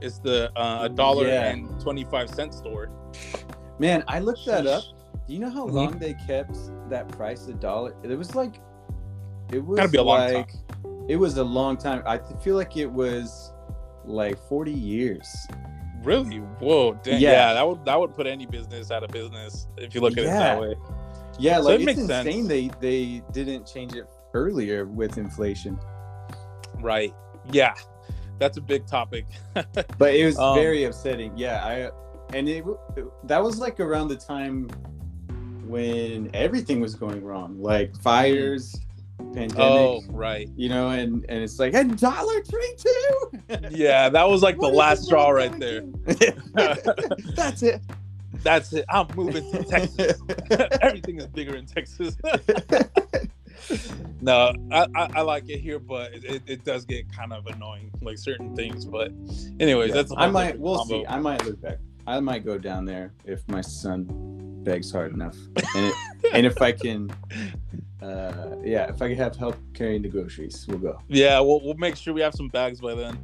It's 0.00 0.18
the 0.18 0.50
uh, 0.58 0.84
a 0.84 0.88
dollar 0.88 1.26
Yeah. 1.26 1.50
and 1.50 1.80
twenty 1.80 2.04
five 2.04 2.30
cent 2.30 2.54
store. 2.54 2.90
Man, 3.78 4.02
I 4.08 4.18
looked 4.20 4.46
that 4.46 4.66
up. 4.66 4.84
Do 5.26 5.34
you 5.34 5.40
know 5.40 5.50
how 5.50 5.66
Mhm. 5.66 5.72
long 5.72 5.98
they 5.98 6.14
kept 6.26 6.56
that 6.90 7.08
price 7.08 7.46
a 7.48 7.52
dollar? 7.54 7.94
It 8.02 8.16
was 8.16 8.34
like, 8.34 8.60
it 9.52 9.64
was 9.64 9.76
Gotta 9.78 9.88
be 9.90 9.98
a 9.98 10.02
long 10.02 10.32
time. 10.32 10.46
it 11.08 11.16
was 11.16 11.36
a 11.38 11.44
long 11.44 11.76
time. 11.76 12.02
I 12.06 12.18
feel 12.42 12.56
like 12.56 12.76
it 12.76 12.86
was 12.90 13.52
like 14.04 14.38
40 14.48 14.72
years. 14.72 15.28
Really? 16.02 16.38
Whoa, 16.38 16.94
dang. 17.02 17.20
Yeah. 17.20 17.30
Yeah. 17.32 17.52
that 17.54 17.68
would 17.68 17.84
that 17.84 18.00
would 18.00 18.14
put 18.16 18.26
any 18.26 18.46
business 18.46 18.90
out 18.90 19.02
of 19.04 19.10
business 19.10 19.66
if 19.76 19.94
you 19.94 20.00
look 20.00 20.12
at 20.14 20.24
it 20.24 20.28
that 20.28 20.60
way. 20.60 20.74
Yeah, 21.40 21.56
So 21.60 21.68
like 21.68 21.80
it 21.80 21.88
it's 21.88 22.00
insane 22.00 22.24
sense. 22.32 22.48
they 22.48 22.70
they 22.80 23.22
didn't 23.32 23.66
change 23.66 23.94
it 23.94 24.04
earlier 24.34 24.84
with 24.86 25.18
inflation. 25.18 25.78
Right. 26.80 27.14
Yeah. 27.52 27.74
That's 28.38 28.56
a 28.56 28.60
big 28.60 28.86
topic. 28.86 29.26
But 29.98 30.14
it 30.14 30.24
was 30.24 30.38
Um, 30.38 30.54
very 30.54 30.84
upsetting. 30.84 31.36
Yeah, 31.36 31.64
I 31.64 31.90
and 32.36 32.48
it, 32.48 32.64
that 33.24 33.42
was 33.42 33.58
like 33.58 33.80
around 33.80 34.08
the 34.08 34.16
time 34.16 34.68
when 35.66 36.30
everything 36.34 36.80
was 36.80 36.94
going 36.94 37.22
wrong, 37.24 37.60
like 37.60 37.94
fires, 38.02 38.74
pandemic. 39.18 39.58
oh, 39.58 40.02
right. 40.08 40.48
You 40.56 40.68
know, 40.68 40.90
and 40.90 41.24
and 41.28 41.42
it's 41.42 41.58
like 41.58 41.74
a 41.74 41.84
Dollar 41.84 42.40
Tree 42.42 42.74
too. 42.78 43.30
Yeah, 43.70 44.08
that 44.08 44.28
was 44.28 44.42
like 44.42 44.58
the 44.58 44.68
last 44.68 45.04
straw 45.04 45.30
right 45.30 45.56
there. 45.58 45.82
That's 47.34 47.62
it. 47.62 47.80
That's 48.42 48.72
it. 48.72 48.84
I'm 48.88 49.06
moving 49.16 49.50
to 49.52 49.64
Texas. 49.64 50.14
Everything 51.10 51.28
is 51.28 51.34
bigger 51.34 51.56
in 51.56 51.66
Texas. 51.66 52.16
no, 54.20 54.52
I, 54.70 54.86
I, 54.94 55.08
I 55.16 55.20
like 55.22 55.48
it 55.48 55.58
here, 55.58 55.78
but 55.80 56.12
it, 56.14 56.42
it, 56.46 56.64
does 56.64 56.84
get 56.84 57.12
kind 57.12 57.32
of 57.32 57.46
annoying, 57.46 57.90
like 58.00 58.18
certain 58.18 58.54
things. 58.54 58.84
But, 58.84 59.12
anyways, 59.58 59.88
Yeah. 59.88 59.94
that's 59.94 60.12
I 60.16 60.28
might. 60.28 60.58
We'll 60.58 60.78
combo. 60.78 61.02
see. 61.02 61.06
I 61.06 61.18
might 61.18 61.44
look 61.44 61.60
back. 61.60 61.78
I 62.06 62.20
might 62.20 62.44
go 62.44 62.58
down 62.58 62.84
there 62.84 63.12
if 63.24 63.46
my 63.48 63.60
son 63.60 64.06
begs 64.62 64.90
hard 64.92 65.12
enough, 65.12 65.36
and 65.74 65.86
it, 65.86 65.94
and 66.32 66.46
if 66.46 66.62
I 66.62 66.72
can, 66.72 67.10
uh, 68.00 68.56
yeah, 68.62 68.88
if 68.88 69.02
I 69.02 69.08
can 69.08 69.16
have 69.16 69.36
help 69.36 69.56
carrying 69.74 70.02
the 70.02 70.08
groceries, 70.08 70.64
we'll 70.68 70.78
go. 70.78 71.00
Yeah, 71.08 71.40
we'll, 71.40 71.60
we'll 71.60 71.74
make 71.74 71.96
sure 71.96 72.14
we 72.14 72.20
have 72.20 72.34
some 72.34 72.48
bags 72.48 72.80
by 72.80 72.94
then. 72.94 73.18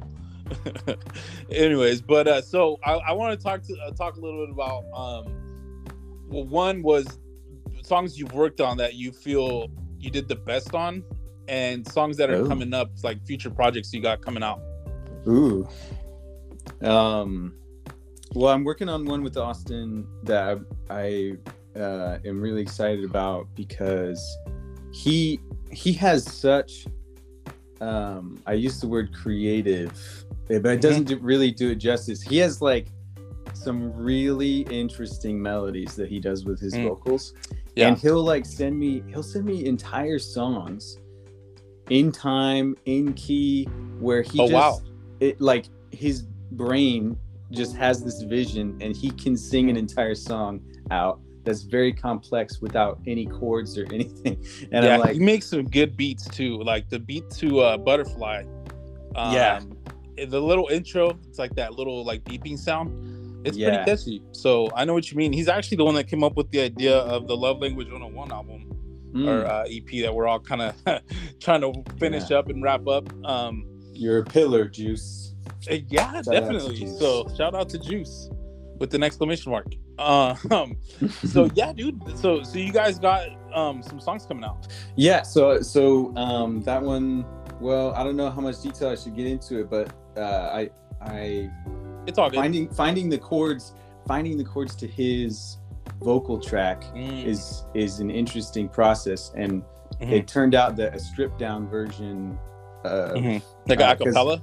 Anyways, 1.51 2.01
but 2.01 2.27
uh, 2.27 2.41
so 2.41 2.79
I, 2.85 2.93
I 2.93 3.11
want 3.13 3.37
to 3.37 3.43
talk 3.43 3.63
to 3.63 3.77
uh, 3.85 3.91
talk 3.91 4.17
a 4.17 4.19
little 4.19 4.45
bit 4.45 4.53
about 4.53 4.83
um, 4.93 5.47
well, 6.29 6.45
one 6.45 6.81
was 6.81 7.19
songs 7.87 8.19
you've 8.19 8.33
worked 8.33 8.59
on 8.61 8.77
that 8.77 8.95
you 8.95 9.11
feel 9.11 9.67
you 9.99 10.09
did 10.11 10.27
the 10.27 10.35
best 10.35 10.75
on, 10.75 11.03
and 11.47 11.87
songs 11.91 12.17
that 12.17 12.29
are 12.29 12.37
Oh. 12.43 12.47
coming 12.47 12.73
up, 12.73 12.91
like 13.03 13.25
future 13.25 13.49
projects 13.49 13.93
you 13.93 14.01
got 14.01 14.21
coming 14.21 14.43
out. 14.43 14.59
Ooh. 15.27 15.67
Um. 16.81 17.53
Well, 18.35 18.53
I'm 18.53 18.65
working 18.65 18.89
on 18.89 19.05
one 19.05 19.23
with 19.23 19.37
Austin 19.37 20.05
that 20.23 20.59
I 20.89 21.37
uh, 21.79 22.17
am 22.25 22.41
really 22.41 22.61
excited 22.61 23.05
about 23.05 23.47
because 23.55 24.21
he 24.91 25.39
he 25.71 25.93
has 25.93 26.23
such. 26.31 26.85
Um, 27.79 28.41
I 28.45 28.53
use 28.53 28.79
the 28.81 28.87
word 28.87 29.13
creative, 29.13 29.91
eh, 30.49 30.57
but 30.59 30.73
it 30.73 30.81
doesn't 30.81 31.03
do, 31.05 31.17
really 31.19 31.51
do 31.51 31.71
it 31.71 31.75
justice. 31.75 32.21
He 32.21 32.37
has 32.39 32.61
like 32.61 32.87
some 33.53 33.93
really 33.93 34.61
interesting 34.61 35.41
melodies 35.41 35.95
that 35.95 36.09
he 36.09 36.19
does 36.19 36.43
with 36.43 36.59
his 36.59 36.73
Mm. 36.73 36.87
vocals, 36.89 37.33
Yeah. 37.77 37.89
and 37.89 37.97
he'll 37.97 38.23
like 38.23 38.45
send 38.45 38.77
me 38.77 39.03
he'll 39.07 39.21
send 39.23 39.45
me 39.45 39.65
entire 39.65 40.17
songs 40.19 40.97
in 41.89 42.11
time 42.11 42.75
in 42.85 43.13
key 43.13 43.65
where 43.99 44.21
he 44.23 44.39
Oh, 44.39 44.47
just 44.47 44.53
wow. 44.53 44.81
it 45.19 45.39
like 45.39 45.65
his 45.91 46.23
brain 46.51 47.17
just 47.51 47.75
has 47.77 48.03
this 48.03 48.23
vision 48.23 48.77
and 48.81 48.95
he 48.95 49.11
can 49.11 49.37
sing 49.37 49.69
an 49.69 49.77
entire 49.77 50.15
song 50.15 50.59
out 50.91 51.19
that's 51.43 51.61
very 51.61 51.93
complex 51.93 52.59
without 52.61 52.99
any 53.07 53.25
chords 53.25 53.77
or 53.77 53.85
anything 53.93 54.43
and 54.71 54.83
yeah, 54.83 54.95
i'm 54.95 54.99
like 54.99 55.13
he 55.13 55.19
makes 55.19 55.45
some 55.49 55.63
good 55.63 55.95
beats 55.95 56.27
too. 56.27 56.57
Like 56.63 56.89
the 56.89 56.99
beat 56.99 57.29
to 57.41 57.59
uh, 57.61 57.77
Butterfly. 57.77 58.43
Um, 59.15 59.33
Yeah. 59.33 59.61
The 60.17 60.41
little 60.41 60.67
intro, 60.69 61.11
it's 61.29 61.37
like 61.37 61.53
that 61.55 61.73
little 61.75 62.03
like 62.03 62.23
beeping 62.23 62.57
sound. 62.57 62.89
It's 63.45 63.57
Yeah. 63.57 63.83
pretty 63.83 63.91
catchy. 63.97 64.21
So 64.31 64.69
I 64.75 64.85
know 64.85 64.93
what 64.93 65.09
you 65.11 65.17
mean. 65.17 65.31
He's 65.33 65.47
actually 65.47 65.77
the 65.77 65.85
one 65.85 65.95
that 65.95 66.07
came 66.07 66.23
up 66.23 66.35
with 66.35 66.49
the 66.51 66.61
idea 66.61 66.97
of 66.97 67.27
the 67.27 67.35
Love 67.37 67.59
Language 67.61 67.87
101 67.91 68.31
album. 68.31 68.71
Mm, 69.13 69.27
our 69.27 69.45
uh, 69.45 69.65
EP 69.69 70.01
that 70.01 70.13
we're 70.13 70.27
all 70.27 70.39
kind 70.39 70.61
of 70.61 70.75
trying 71.39 71.61
to 71.61 71.71
finish 71.97 72.29
up 72.31 72.49
and 72.49 72.61
wrap 72.61 72.85
up. 72.87 73.07
Um, 73.25 73.65
you're 73.93 74.19
a 74.19 74.23
pillar, 74.23 74.67
Juice. 74.67 75.33
uh, 75.71 75.75
yeah, 75.89 76.11
out 76.17 76.23
to 76.25 76.31
definitely. 76.31 76.75
Juice. 76.79 76.99
So 76.99 77.25
shout 77.37 77.55
out 77.55 77.69
to 77.69 77.79
Juice 77.79 78.29
with 78.79 78.93
an 78.93 79.03
exclamation 79.03 79.51
mark. 79.51 79.67
Uh, 79.97 80.35
um, 80.51 80.77
so 81.25 81.49
yeah, 81.55 81.71
dude. 81.73 81.99
So 82.17 82.43
so 82.43 82.59
you 82.59 82.71
guys 82.73 82.99
got 82.99 83.29
um 83.55 83.81
some 83.81 83.99
songs 83.99 84.25
coming 84.25 84.43
out. 84.43 84.67
Yeah, 84.97 85.21
so 85.23 85.61
so 85.61 86.13
um 86.17 86.61
that 86.63 86.81
one 86.83 87.25
well, 87.61 87.93
I 87.95 88.03
don't 88.03 88.17
know 88.17 88.29
how 88.29 88.41
much 88.41 88.61
detail 88.61 88.89
I 88.89 88.95
should 88.95 89.15
get 89.15 89.25
into 89.25 89.61
it, 89.61 89.69
but 89.69 89.91
uh 90.17 90.49
I 90.53 90.69
I 91.01 91.49
It's 92.07 92.17
all 92.17 92.29
good. 92.29 92.37
finding 92.39 92.69
finding 92.69 93.09
the 93.09 93.17
chords 93.17 93.73
finding 94.07 94.37
the 94.37 94.43
chords 94.43 94.75
to 94.77 94.87
his 94.87 95.57
vocal 96.01 96.39
track 96.39 96.81
Mm, 96.95 97.25
is 97.25 97.65
is 97.73 97.99
an 97.99 98.09
interesting 98.09 98.69
process 98.69 99.31
and 99.35 99.63
mhm, 100.01 100.11
it 100.11 100.27
turned 100.27 100.55
out 100.55 100.75
that 100.77 100.95
a 100.95 100.99
stripped 100.99 101.39
down 101.39 101.67
version 101.67 102.37
uh, 102.85 103.13
mhm. 103.15 103.41
like 103.67 103.81
uh, 103.81 103.95
acapella. 103.95 104.41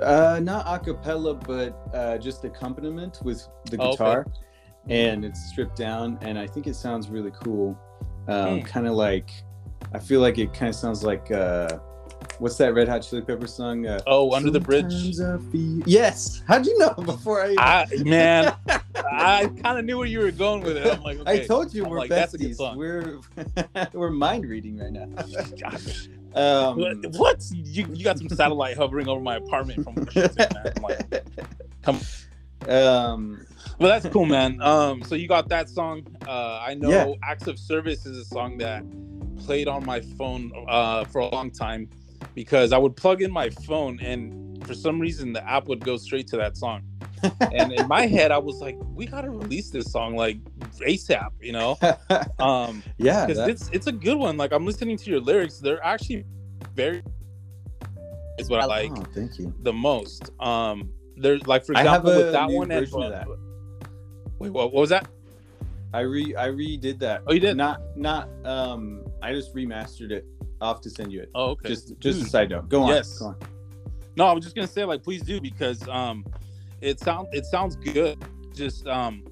uh 0.00 0.40
not 0.42 0.64
a 0.66 0.78
cappella 0.82 1.34
but 1.34 1.70
uh 1.94 2.16
just 2.18 2.44
accompaniment 2.44 3.20
with 3.22 3.46
the 3.70 3.76
Oh, 3.78 3.90
okay. 3.90 3.94
guitar 3.96 4.26
and 4.88 5.24
it's 5.24 5.40
stripped 5.50 5.76
down 5.76 6.18
and 6.22 6.38
i 6.38 6.46
think 6.46 6.66
it 6.66 6.74
sounds 6.74 7.08
really 7.10 7.32
cool 7.42 7.78
um 8.28 8.60
Hmm. 8.60 8.66
kind 8.72 8.86
of 8.86 8.94
like 8.94 9.30
i 9.92 9.98
feel 9.98 10.20
like 10.20 10.38
it 10.38 10.52
kind 10.54 10.70
of 10.70 10.74
sounds 10.74 11.04
like 11.04 11.30
uh 11.30 11.68
what's 12.42 12.56
that 12.56 12.74
red 12.74 12.88
hot 12.88 12.98
chili 13.00 13.22
pepper 13.22 13.46
song 13.46 13.86
uh 13.86 14.00
Oh, 14.06 14.32
under 14.34 14.50
the 14.50 14.58
bridge. 14.60 14.90
Sometimes 14.90 15.20
I 15.20 15.38
feel- 15.50 15.82
yes 15.86 16.42
how'd 16.48 16.66
you 16.66 16.76
know 16.78 16.92
before 17.12 17.42
i 17.44 17.54
I 17.58 17.86
man, 18.02 18.54
I 19.12 19.46
kind 19.62 19.78
of 19.78 19.84
knew 19.84 19.96
where 19.98 20.06
you 20.06 20.20
were 20.20 20.30
going 20.32 20.62
with 20.62 20.76
it. 20.76 20.86
I'm 20.86 21.02
like, 21.02 21.18
okay. 21.20 21.42
I 21.44 21.46
told 21.46 21.72
you 21.72 21.84
I'm 21.84 21.90
we're 21.90 21.98
like, 21.98 22.10
that's 22.10 22.34
a 22.34 22.38
good 22.38 22.50
besties. 22.50 22.56
song. 22.56 22.76
We're 22.76 23.20
we're 23.92 24.10
mind 24.10 24.44
reading 24.46 24.78
right 24.78 24.92
now. 24.92 25.06
Um, 26.34 26.80
What? 27.12 27.44
You, 27.52 27.86
you 27.92 28.04
got 28.04 28.18
some 28.18 28.28
satellite 28.30 28.76
hovering 28.76 29.08
over 29.08 29.20
my 29.20 29.36
apartment 29.36 29.84
from 29.84 29.94
Washington, 29.96 30.46
man. 30.54 30.72
I'm 30.76 30.82
like, 30.82 31.24
come. 31.82 32.00
um, 32.68 33.46
Well, 33.78 33.90
that's 33.90 34.06
cool, 34.12 34.24
man. 34.26 34.60
Um, 34.62 35.02
so 35.02 35.14
you 35.14 35.28
got 35.28 35.48
that 35.50 35.68
song. 35.68 36.06
Uh, 36.26 36.58
I 36.66 36.74
know 36.74 36.90
Yeah. 36.90 37.12
"Acts 37.30 37.46
of 37.48 37.58
Service" 37.58 38.06
is 38.06 38.16
a 38.16 38.24
song 38.24 38.56
that 38.58 38.82
played 39.44 39.68
on 39.68 39.84
my 39.84 40.00
phone 40.00 40.52
uh, 40.68 41.04
for 41.04 41.18
a 41.20 41.26
long 41.28 41.50
time 41.50 41.88
because 42.34 42.72
I 42.72 42.78
would 42.78 42.96
plug 42.96 43.22
in 43.22 43.30
my 43.30 43.50
phone 43.50 44.00
and 44.00 44.64
for 44.66 44.74
some 44.74 45.00
reason 45.00 45.32
the 45.32 45.46
app 45.48 45.66
would 45.66 45.84
go 45.84 45.96
straight 45.96 46.26
to 46.28 46.36
that 46.38 46.56
song. 46.56 46.82
and 47.52 47.72
in 47.72 47.86
my 47.86 48.06
head, 48.06 48.32
I 48.32 48.38
was 48.38 48.60
like, 48.60 48.76
"We 48.94 49.06
gotta 49.06 49.30
release 49.30 49.70
this 49.70 49.92
song 49.92 50.16
like 50.16 50.38
ASAP," 50.80 51.30
you 51.40 51.52
know? 51.52 51.78
Um, 52.40 52.82
yeah, 52.98 53.26
because 53.26 53.46
it's 53.48 53.70
it's 53.72 53.86
a 53.86 53.92
good 53.92 54.18
one. 54.18 54.36
Like 54.36 54.52
I'm 54.52 54.66
listening 54.66 54.96
to 54.96 55.10
your 55.10 55.20
lyrics; 55.20 55.58
they're 55.58 55.84
actually 55.84 56.24
very. 56.74 57.02
Is 58.38 58.50
what 58.50 58.60
I 58.60 58.66
like 58.66 58.90
Oh, 58.92 59.04
thank 59.14 59.38
you. 59.38 59.54
the 59.60 59.72
most. 59.72 60.30
Um, 60.40 60.90
there's 61.16 61.46
like 61.46 61.64
for 61.64 61.72
example 61.72 62.16
with 62.16 62.32
that 62.32 62.50
one 62.50 62.70
and 62.72 62.86
that. 62.86 63.26
Wait, 64.40 64.50
what, 64.50 64.72
what 64.72 64.80
was 64.80 64.90
that? 64.90 65.06
I 65.94 66.00
re 66.00 66.34
I 66.34 66.48
redid 66.48 66.98
that. 67.00 67.22
Oh, 67.26 67.32
you 67.32 67.40
did? 67.40 67.56
Not 67.56 67.80
not 67.96 68.28
um. 68.44 69.04
I 69.22 69.32
just 69.32 69.54
remastered 69.54 70.10
it. 70.10 70.24
I'll 70.62 70.74
have 70.74 70.82
to 70.82 70.90
send 70.90 71.12
you 71.12 71.20
it. 71.22 71.30
Oh, 71.34 71.50
okay. 71.50 71.68
Just 71.68 71.98
just 71.98 72.18
a 72.20 72.22
Dude. 72.22 72.30
side 72.30 72.50
note. 72.50 72.68
Go 72.68 72.82
on. 72.84 72.88
Yes. 72.88 73.18
Go 73.18 73.26
on. 73.26 73.36
No, 74.16 74.26
I 74.26 74.32
was 74.32 74.44
just 74.44 74.54
gonna 74.54 74.68
say 74.68 74.84
like 74.84 75.02
please 75.02 75.22
do 75.22 75.40
because 75.40 75.86
um, 75.88 76.24
it 76.80 77.00
sounds 77.00 77.28
it 77.32 77.44
sounds 77.46 77.76
good. 77.76 78.18
Just 78.54 78.86
um, 78.86 79.24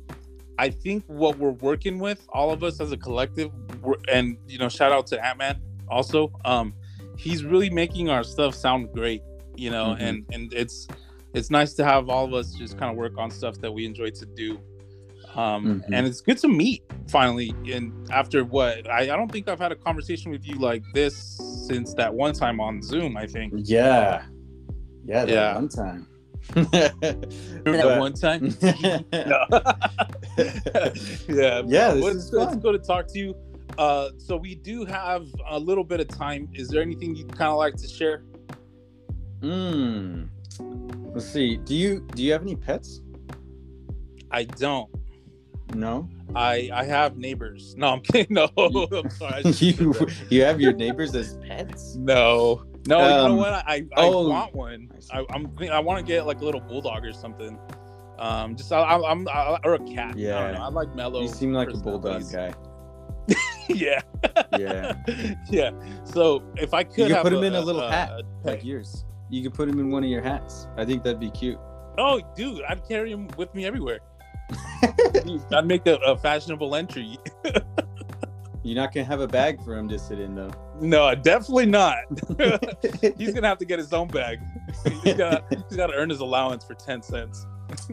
I 0.59 0.71
think 0.71 1.05
what 1.07 1.38
we're 1.38 1.51
working 1.53 1.99
with, 1.99 2.27
all 2.33 2.51
of 2.51 2.62
us 2.64 2.81
as 2.81 2.90
a 2.93 2.97
collective, 2.97 3.51
we're, 3.83 3.95
and 4.12 4.37
you 4.49 4.59
know, 4.59 4.69
shout 4.69 4.93
out 4.93 5.07
to 5.09 5.25
Ant 5.25 5.38
Man 5.38 5.61
also. 5.88 6.33
Um, 6.45 6.75
he's 7.16 7.45
really 7.45 7.71
making 7.71 8.09
our 8.11 8.25
stuff 8.25 8.55
sound 8.55 8.93
great. 8.93 9.23
You 9.57 9.71
know, 9.71 9.95
Mhm. 9.95 10.01
and 10.01 10.27
and 10.33 10.53
it's 10.55 10.88
it's 11.35 11.51
nice 11.51 11.75
to 11.75 11.85
have 11.85 12.09
all 12.09 12.25
of 12.25 12.35
us 12.35 12.55
just 12.55 12.77
kind 12.79 12.90
of 12.90 12.97
work 12.97 13.16
on 13.19 13.31
stuff 13.31 13.59
that 13.61 13.73
we 13.73 13.85
enjoy 13.87 14.11
to 14.11 14.27
do. 14.27 14.59
Um, 15.37 15.81
Mhm. 15.81 15.85
and 15.93 16.07
it's 16.07 16.21
good 16.21 16.38
to 16.38 16.49
meet 16.49 16.83
finally. 17.09 17.55
And 17.73 17.93
after 18.11 18.45
what 18.45 18.88
I, 18.90 19.03
I 19.03 19.16
don't 19.16 19.31
think 19.31 19.49
I've 19.49 19.61
had 19.61 19.71
a 19.73 19.77
conversation 19.77 20.31
with 20.33 20.45
you 20.47 20.57
like 20.57 20.83
this 20.93 21.14
since 21.69 21.95
that 21.95 22.12
one 22.12 22.35
time 22.35 22.61
on 22.61 22.83
Zoom. 22.83 23.16
I 23.16 23.27
think. 23.27 23.53
Yeah. 23.57 24.25
Yeah. 25.05 25.25
That 25.25 25.29
Yeah. 25.33 25.55
One 25.55 25.69
time. 25.69 26.07
That 26.55 27.97
one 27.99 28.14
time? 28.14 28.57
yeah. 31.29 31.62
Yeah, 31.66 31.95
this 31.95 32.16
is 32.16 32.33
it's, 32.33 32.33
it's 32.33 32.57
good 32.57 32.73
to 32.73 32.79
talk 32.79 33.07
to 33.09 33.19
you. 33.19 33.35
Uh, 33.79 34.11
so 34.19 34.37
we 34.37 34.57
do 34.57 34.85
have 34.85 35.27
a 35.49 35.59
little 35.59 35.85
bit 35.85 36.01
of 36.01 36.09
time. 36.09 36.49
Is 36.55 36.69
there 36.69 36.83
anything 36.83 37.14
you'd 37.14 37.37
kind 37.37 37.51
of 37.51 37.57
like 37.57 37.77
to 37.77 37.88
share? 37.88 38.25
Mm. 39.40 40.29
Let's 41.14 41.27
see. 41.27 41.57
Do 41.59 41.75
you 41.75 42.07
do 42.14 42.23
you 42.23 42.33
have 42.33 42.43
any 42.43 42.57
pets? 42.57 43.01
I 44.31 44.45
don't. 44.45 44.88
No. 45.74 46.09
I 46.35 46.70
I 46.72 46.85
have 46.85 47.16
neighbors. 47.16 47.74
No, 47.76 47.88
I'm 47.88 48.00
kidding. 48.00 48.26
No, 48.35 48.48
I'm 48.56 49.11
sorry. 49.11 49.42
You 49.61 49.92
have 49.92 50.33
you 50.33 50.42
have 50.42 50.61
your 50.61 50.72
neighbors 50.72 51.14
as 51.14 51.35
pets? 51.46 51.96
No, 51.96 52.64
no. 52.87 52.98
you 53.00 53.09
know 53.09 53.26
Um, 53.26 53.37
what? 53.37 53.52
I 53.52 53.76
I 53.76 53.85
oh. 53.96 54.28
want 54.28 54.54
one. 54.54 54.90
I 55.12 55.20
I, 55.20 55.26
I'm 55.33 55.52
I 55.70 55.80
want 55.80 55.98
to 55.98 56.04
get 56.04 56.26
like 56.26 56.40
a 56.40 56.44
little 56.44 56.61
bulldog 56.61 57.04
or 57.04 57.12
something. 57.12 57.59
Um, 58.18 58.54
just 58.54 58.70
I, 58.72 58.80
I, 58.80 59.11
I'm 59.11 59.26
I, 59.28 59.59
or 59.64 59.74
a 59.74 59.78
cat. 59.78 60.14
I 60.14 60.18
Yeah. 60.18 60.40
don't 60.42 60.54
know. 60.54 60.62
I 60.62 60.68
like 60.68 60.94
mellow. 60.94 61.22
You 61.22 61.28
seem 61.28 61.52
like 61.52 61.70
a 61.70 61.76
bulldog 61.76 62.22
guy. 62.30 62.52
yeah. 63.68 64.00
Yeah. 64.59 64.94
yeah. 65.48 65.70
So 66.04 66.42
if 66.56 66.74
I 66.74 66.85
could, 66.85 67.09
You 67.09 67.14
could 67.14 67.22
put 67.22 67.33
him 67.33 67.44
in 67.44 67.54
a 67.54 67.61
little 67.61 67.88
hat, 67.88 68.11
a 68.11 68.22
Like 68.46 68.64
yours. 68.64 69.04
You 69.30 69.42
could 69.42 69.54
put 69.54 69.68
him 69.68 69.78
in 69.78 69.90
one 69.90 70.02
of 70.04 70.11
your 70.11 70.20
hats. 70.22 70.66
I 70.76 70.85
think 70.85 71.02
that'd 71.04 71.20
be 71.20 71.30
cute. 71.30 71.59
oh, 71.98 72.20
dude, 72.35 72.62
I'd 72.68 72.87
carry 72.87 73.12
him 73.12 73.28
with 73.37 73.54
me 73.54 73.64
everywhere. 73.64 74.00
I'd 75.53 75.67
make 75.67 75.87
a, 75.87 75.97
a 75.97 76.17
fashionable 76.17 76.75
entry. 76.75 77.19
You're 78.63 78.77
not 78.77 78.93
gonna 78.93 79.07
have 79.07 79.21
a 79.21 79.27
bag 79.27 79.63
for 79.65 79.77
him 79.77 79.89
to 79.89 79.99
sit 79.99 80.21
in 80.21 80.35
though. 80.35 80.51
No, 80.81 81.15
definitely 81.15 81.67
not. 81.67 81.99
he's 83.19 83.33
gonna 83.33 83.49
have 83.49 83.59
to 83.59 83.65
get 83.65 83.79
his 83.79 83.93
own 83.93 84.09
bag. 84.09 84.41
He's 85.03 85.15
got 85.15 85.45
he's 85.51 85.77
got 85.77 85.87
to 85.87 85.95
earn 85.95 86.11
his 86.11 86.21
allowance 86.21 86.65
for 86.65 86.75
ten 86.75 87.03
cents. 87.03 87.47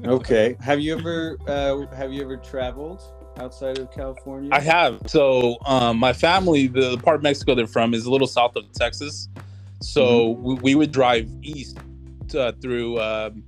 okay. 0.03 0.57
Have 0.61 0.79
you 0.79 0.97
ever 0.97 1.37
uh, 1.47 1.95
have 1.95 2.11
you 2.11 2.21
ever 2.21 2.37
traveled 2.37 3.01
outside 3.37 3.77
of 3.77 3.91
California? 3.91 4.49
I 4.51 4.59
have. 4.59 4.99
So 5.07 5.57
um, 5.65 5.97
my 5.97 6.11
family, 6.11 6.67
the, 6.67 6.91
the 6.91 6.97
part 6.97 7.15
of 7.15 7.23
Mexico 7.23 7.55
they're 7.55 7.67
from, 7.67 7.93
is 7.93 8.05
a 8.05 8.11
little 8.11 8.27
south 8.27 8.55
of 8.55 8.71
Texas. 8.73 9.29
So 9.81 10.31
we, 10.31 10.55
we 10.55 10.75
would 10.75 10.91
drive 10.91 11.29
east 11.43 11.77
uh, 12.35 12.51
through. 12.61 12.99
Um, 12.99 13.43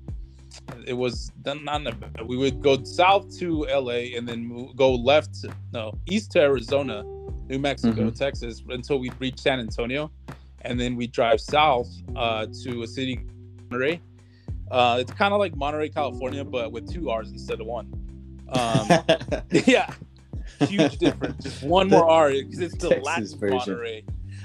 it 0.86 0.94
was 0.94 1.32
then 1.44 1.64
not 1.66 1.84
Nevada. 1.84 2.24
We 2.26 2.38
would 2.38 2.62
go 2.62 2.82
south 2.84 3.38
to 3.40 3.66
LA 3.70 4.16
and 4.18 4.28
then 4.28 4.70
go 4.76 4.94
left, 4.96 5.46
no, 5.74 5.94
east 6.08 6.32
to 6.34 6.42
Arizona, 6.42 7.04
New 7.48 7.60
Mexico, 7.60 8.10
Mhm. 8.10 8.16
Texas, 8.16 8.64
until 8.70 9.00
we 9.00 9.10
reach 9.20 9.40
San 9.40 9.60
Antonio, 9.60 10.12
and 10.62 10.80
then 10.80 10.96
we 10.96 11.08
drive 11.08 11.42
south 11.42 11.90
uh, 12.16 12.46
to 12.64 12.84
a 12.84 12.88
city, 12.88 13.20
Monterrey. 13.70 14.00
Uh, 14.72 14.98
it's 15.00 15.12
kind 15.14 15.34
of 15.34 15.40
like 15.40 15.56
Monterey, 15.56 15.90
California, 15.90 16.44
but 16.44 16.72
with 16.72 16.92
two 16.92 17.10
R's 17.10 17.32
instead 17.32 17.60
of 17.60 17.66
one. 17.68 17.88
Um, 18.50 18.88
yeah, 19.66 19.92
huge 20.68 20.98
difference. 20.98 21.44
Just 21.44 21.64
one 21.64 21.88
more 21.90 22.06
R 22.08 22.30
because 22.32 22.60
it's 22.60 22.76
the 22.78 22.90
Texas 22.90 23.06
Latin 23.06 23.40
version. 23.40 23.76
Monterrey. 23.76 24.04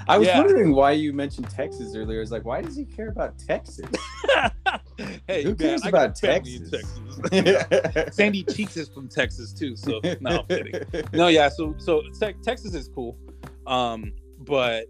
I 0.09 0.19
was 0.19 0.29
Yeah. 0.29 0.39
wondering 0.39 0.75
why 0.75 0.93
you 0.93 1.13
mentioned 1.13 1.49
Texas 1.51 1.95
earlier. 1.95 2.21
It's 2.21 2.31
like, 2.31 2.45
why 2.45 2.61
does 2.63 2.77
he 2.77 2.85
care 2.85 3.09
about 3.09 3.39
Texas? 3.39 3.87
hey, 5.29 5.43
Who 5.45 5.55
cares 5.55 5.83
I 5.83 5.89
about 5.89 6.15
Texas? 6.17 6.71
Texas. 6.71 8.15
Sandy 8.17 8.43
Cheeks 8.45 8.77
is 8.77 8.89
from 8.89 9.09
Texas 9.09 9.53
too, 9.53 9.77
so 9.77 10.01
no, 10.21 10.41
I'm 10.41 10.47
kidding. 10.47 10.75
No, 11.13 11.29
yeah, 11.29 11.49
so 11.49 11.75
so 11.79 12.03
Te- 12.21 12.35
Texas 12.43 12.75
is 12.75 12.89
cool, 12.89 13.17
um, 13.67 14.13
but 14.41 14.87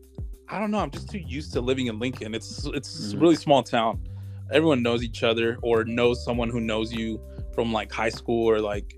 I 0.49 0.59
don't 0.59 0.71
know. 0.71 0.79
I'm 0.79 0.91
just 0.91 1.09
too 1.11 1.19
used 1.19 1.53
to 1.55 1.61
living 1.61 1.87
in 1.87 1.99
Lincoln. 1.99 2.35
It's 2.35 2.67
it's 2.67 3.13
a 3.13 3.17
Mhm. 3.17 3.21
really 3.21 3.37
small 3.37 3.63
town. 3.63 4.01
Everyone 4.53 4.83
knows 4.83 5.03
each 5.03 5.23
other 5.23 5.59
or 5.63 5.85
knows 5.85 6.25
someone 6.25 6.51
who 6.51 6.61
knows 6.61 6.93
you 6.93 7.21
from 7.55 7.73
like 7.73 7.91
high 7.93 8.11
school 8.11 8.49
or 8.49 8.61
like. 8.61 8.97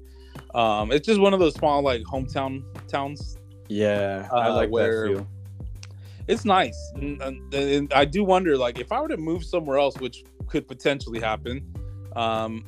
Um, 0.55 0.91
it's 0.93 1.07
just 1.07 1.21
one 1.21 1.35
of 1.35 1.41
those 1.41 1.55
small 1.55 1.83
like 1.83 2.03
hometown 2.03 2.63
towns 2.89 3.37
Yeah, 3.69 4.29
I 4.33 4.49
Uh, 4.49 4.55
like 4.55 4.71
where-. 4.71 5.27
It's 6.29 6.45
nice 6.45 6.77
and, 6.95 7.21
and- 7.23 7.55
and 7.55 7.93
i 7.93 8.05
do 8.05 8.25
wonder 8.25 8.57
like 8.57 8.79
if 8.79 8.91
i 8.93 9.01
were 9.01 9.09
to 9.09 9.17
move 9.17 9.45
somewhere 9.45 9.79
else 9.79 9.97
which 9.99 10.25
could 10.49 10.67
potentially 10.69 11.21
happen 11.21 11.65
um 12.17 12.65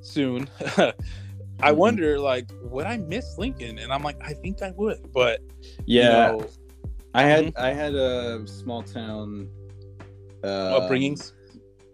soon 0.00 0.48
i 0.78 1.70
Mhm. 1.72 1.76
wonder 1.76 2.18
like 2.18 2.46
would 2.62 2.86
i 2.86 2.96
miss 2.96 3.36
lincoln 3.38 3.78
and 3.78 3.92
i'm 3.92 4.02
like 4.02 4.16
i 4.24 4.32
think 4.32 4.62
i 4.62 4.70
would 4.72 4.98
but 5.12 5.40
Yeah, 5.86 6.32
you 6.32 6.38
know, 6.38 6.46
I 7.14 7.22
had 7.24 7.46
Mhm. 7.46 7.58
I 7.58 7.72
had 7.72 7.94
a 7.94 8.46
small 8.46 8.82
town 8.82 9.48
uh, 10.44 10.80
upbringings 10.80 11.32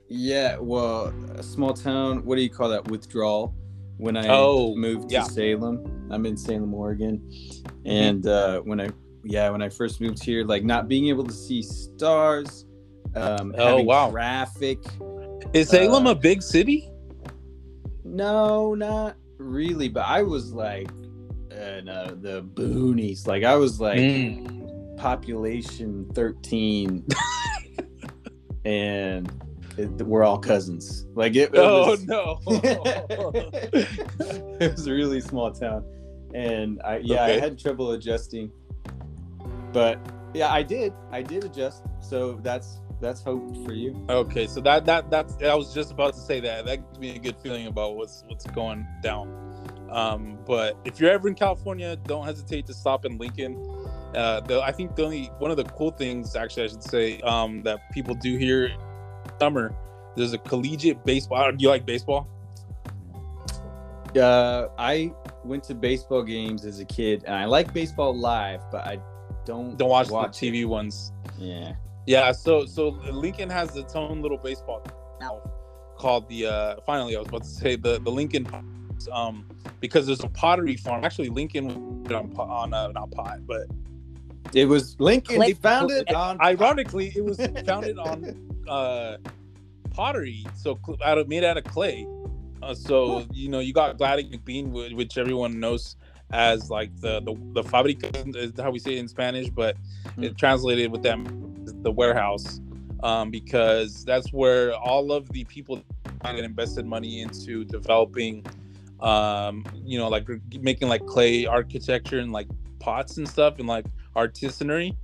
Yeah, 0.09 0.59
well, 0.61 1.13
a 1.35 1.43
small 1.43 1.75
town. 1.75 2.25
What 2.25 2.37
do 2.37 2.43
you 2.43 2.49
call 2.51 2.69
that? 2.69 2.87
Withdrawal. 2.89 3.53
When 3.97 4.17
I 4.17 4.29
Oh, 4.29 4.77
moved 4.77 5.09
to 5.09 5.15
yeah. 5.15 5.25
Salem, 5.25 6.07
I'm 6.13 6.25
in 6.27 6.37
Salem, 6.37 6.73
Oregon, 6.75 7.29
and 7.85 8.25
uh, 8.25 8.61
when 8.61 8.79
I 8.81 8.89
yeah, 9.29 9.51
when 9.51 9.63
I 9.63 9.69
first 9.69 10.01
moved 10.01 10.23
here, 10.23 10.45
like 10.45 10.65
not 10.65 10.89
being 10.89 11.09
able 11.09 11.25
to 11.25 11.33
see 11.33 11.63
stars, 11.63 12.65
um, 13.15 13.55
Oh, 13.59 13.83
wow. 13.83 14.11
traffic. 14.11 14.79
Is 15.53 15.69
Salem 15.69 16.07
Uh, 16.07 16.11
a 16.13 16.15
big 16.15 16.43
city? 16.43 16.91
No, 18.05 18.75
not 18.75 19.17
really. 19.39 19.89
But 19.89 20.07
I 20.07 20.23
was 20.23 20.53
like, 20.53 20.89
uh, 21.51 21.81
no, 21.85 22.15
the 22.15 22.43
boonies. 22.55 23.27
Like 23.27 23.43
I 23.45 23.57
was 23.57 23.81
like 23.81 24.01
Mm. 24.01 24.97
population 24.99 26.07
thirteen, 26.15 27.05
and 28.65 29.31
it, 29.77 29.89
we're 30.07 30.25
all 30.25 30.39
cousins. 30.39 31.07
Like 31.15 31.35
it. 31.37 31.51
it 31.53 31.59
Oh 31.59 31.89
was, 31.89 32.07
no! 32.07 32.39
it 34.61 34.73
was 34.73 34.87
a 34.87 34.93
really 34.93 35.21
small 35.21 35.51
town, 35.53 35.85
and 36.35 36.81
I 36.83 36.99
yeah 36.99 37.25
I 37.25 37.39
had 37.41 37.59
trouble 37.59 37.93
adjusting, 37.93 38.51
but 39.77 39.99
yeah 40.33 40.51
I 40.51 40.63
did 40.63 40.95
I 41.13 41.21
did 41.21 41.45
adjust. 41.45 41.83
So 42.01 42.41
that's 42.43 42.81
that's 42.99 43.23
hope 43.23 43.55
for 43.67 43.75
you. 43.75 44.07
okay, 44.09 44.47
so 44.47 44.63
that 44.63 44.87
that 44.87 45.11
that's 45.11 45.37
I 45.43 45.55
was 45.55 45.75
just 45.75 45.91
about 45.91 46.15
to 46.15 46.21
say 46.21 46.41
that. 46.41 46.65
That 46.65 46.79
gives 46.79 46.99
me 46.99 47.15
a 47.15 47.19
good 47.19 47.37
feeling 47.37 47.67
about 47.67 47.95
what's 47.95 48.25
what's 48.27 48.47
going 48.47 48.87
down. 49.03 49.27
Um, 49.91 50.39
but 50.47 50.79
if 50.87 50.99
you're 50.99 51.11
ever 51.11 51.29
in 51.29 51.35
California, 51.35 51.95
don't 51.95 52.25
hesitate 52.25 52.65
to 52.69 52.75
stop 52.75 53.05
in 53.05 53.19
Lincoln. 53.19 53.55
Uh, 54.15 54.41
the, 54.41 54.63
I 54.63 54.73
think 54.73 54.97
the 54.97 55.05
only 55.05 55.27
one 55.41 55.51
of 55.51 55.59
the 55.59 55.65
cool 55.65 55.91
things, 55.91 56.37
actually, 56.37 56.65
I 56.65 56.69
should 56.69 56.83
say, 56.83 57.21
um, 57.21 57.63
that 57.65 57.79
people 57.93 58.15
do 58.15 58.39
here 58.39 58.75
summer, 59.39 59.75
there's 60.17 60.33
a 60.33 60.39
collegiate 60.39 61.05
baseball. 61.05 61.53
Do 61.53 61.59
you 61.59 61.69
like 61.69 61.85
baseball? 61.85 62.27
Uh, 64.17 64.69
I 64.79 65.13
went 65.45 65.65
to 65.65 65.75
baseball 65.75 66.23
games 66.23 66.65
as 66.65 66.81
a 66.81 66.87
kid, 66.87 67.25
and 67.27 67.35
I 67.35 67.45
like 67.45 67.75
baseball 67.75 68.17
live, 68.17 68.63
but 68.73 68.87
I 68.87 68.99
don't 69.47 69.77
Don't 69.79 69.89
watch, 69.89 70.11
watch 70.11 70.39
the 70.41 70.49
it. 70.49 70.53
TV 70.53 70.67
ones. 70.67 71.13
Yeah. 71.39 71.75
Yeah, 72.07 72.33
so 72.33 72.67
so 72.67 72.89
Lincoln 73.11 73.49
has 73.51 73.75
its 73.77 73.95
own 73.97 74.21
little 74.23 74.39
baseball 74.39 74.83
now 75.21 75.41
called 75.99 76.29
the 76.29 76.47
uh 76.47 76.77
finally 76.87 77.17
I 77.17 77.19
was 77.21 77.29
about 77.29 77.43
to 77.45 77.49
say 77.49 77.75
the 77.77 77.99
the 78.01 78.11
Lincoln 78.11 78.47
um 79.11 79.47
because 79.81 80.07
there's 80.07 80.23
a 80.23 80.29
pottery 80.29 80.77
farm. 80.77 81.05
Actually 81.05 81.31
Lincoln 81.31 82.03
was 82.05 82.13
on 82.13 82.29
po- 82.31 82.43
on 82.43 82.75
uh, 82.75 82.89
not 82.93 83.11
pot, 83.13 83.39
but 83.47 83.67
It 84.55 84.67
was 84.67 84.95
Lincoln. 85.01 85.41
They 85.41 85.47
Link- 85.49 85.61
found 85.63 85.91
it 85.91 86.13
on. 86.25 86.41
ironically 86.41 87.13
it 87.17 87.25
was 87.25 87.39
founded 87.67 87.99
on 87.99 88.19
uh 88.69 89.17
pottery, 89.91 90.47
so 90.55 90.79
out 91.05 91.19
of 91.19 91.29
made 91.29 91.43
out 91.45 91.57
of 91.57 91.65
clay. 91.65 92.07
Uh, 92.63 92.75
so 92.75 93.27
you 93.33 93.49
know 93.49 93.59
you 93.61 93.73
got 93.73 93.99
Gladding 93.99 94.31
McBean, 94.31 94.95
which 94.95 95.19
everyone 95.19 95.59
knows 95.61 95.97
as 96.33 96.71
like 96.71 96.95
the 97.01 97.21
the 97.21 97.37
the 97.53 97.63
fabrica 97.63 98.11
is 98.37 98.53
how 98.59 98.71
we 98.71 98.79
say 98.79 98.97
it 98.97 98.99
in 98.99 99.09
Spanish, 99.09 99.49
but 99.49 99.77
it 100.19 100.37
translated 100.37 100.91
with 100.91 101.03
them 101.03 101.25
the 101.83 101.91
warehouse 101.91 102.61
um, 103.03 103.31
because 103.31 104.05
that's 104.05 104.33
where 104.33 104.75
all 104.75 105.13
of 105.13 105.29
the 105.31 105.45
people 105.45 105.83
that 106.23 106.39
invested 106.39 106.85
money 106.87 107.21
into 107.21 107.65
developing 107.65 108.45
um 109.01 109.63
you 109.85 109.99
know 109.99 110.09
like 110.09 110.27
making 110.61 110.89
like 110.89 111.05
clay 111.05 111.45
architecture 111.45 112.19
and 112.19 112.33
like 112.33 112.49
pots 112.79 113.19
and 113.19 113.29
stuff 113.29 113.59
and 113.59 113.69
like 113.69 113.85
artisanry 114.17 114.97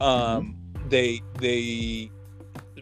um 0.00 0.56
they 0.88 1.22
they 1.38 2.10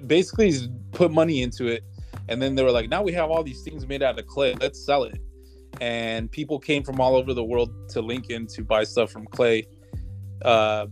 basically 0.07 0.53
put 0.93 1.11
money 1.13 1.43
into 1.43 1.67
it. 1.67 1.85
And 2.29 2.41
then 2.41 2.55
they 2.55 2.63
were 2.63 2.71
like 2.71 2.89
now 2.89 3.03
we 3.03 3.13
have 3.13 3.31
all 3.31 3.43
these 3.43 3.63
things 3.63 3.87
made 3.87 4.03
out 4.03 4.19
of 4.19 4.27
clay. 4.27 4.55
Let's 4.55 4.85
sell 4.85 5.05
it 5.05 5.19
and 5.81 6.31
people 6.31 6.59
came 6.59 6.83
from 6.83 7.01
all 7.01 7.17
over 7.17 7.35
the 7.35 7.45
world 7.45 7.71
to 7.91 8.01
lincoln 8.01 8.47
to 8.49 8.63
buy 8.63 8.85
stuff 8.85 9.11
from 9.11 9.27
clay. 9.27 9.67
Uh, 10.45 10.87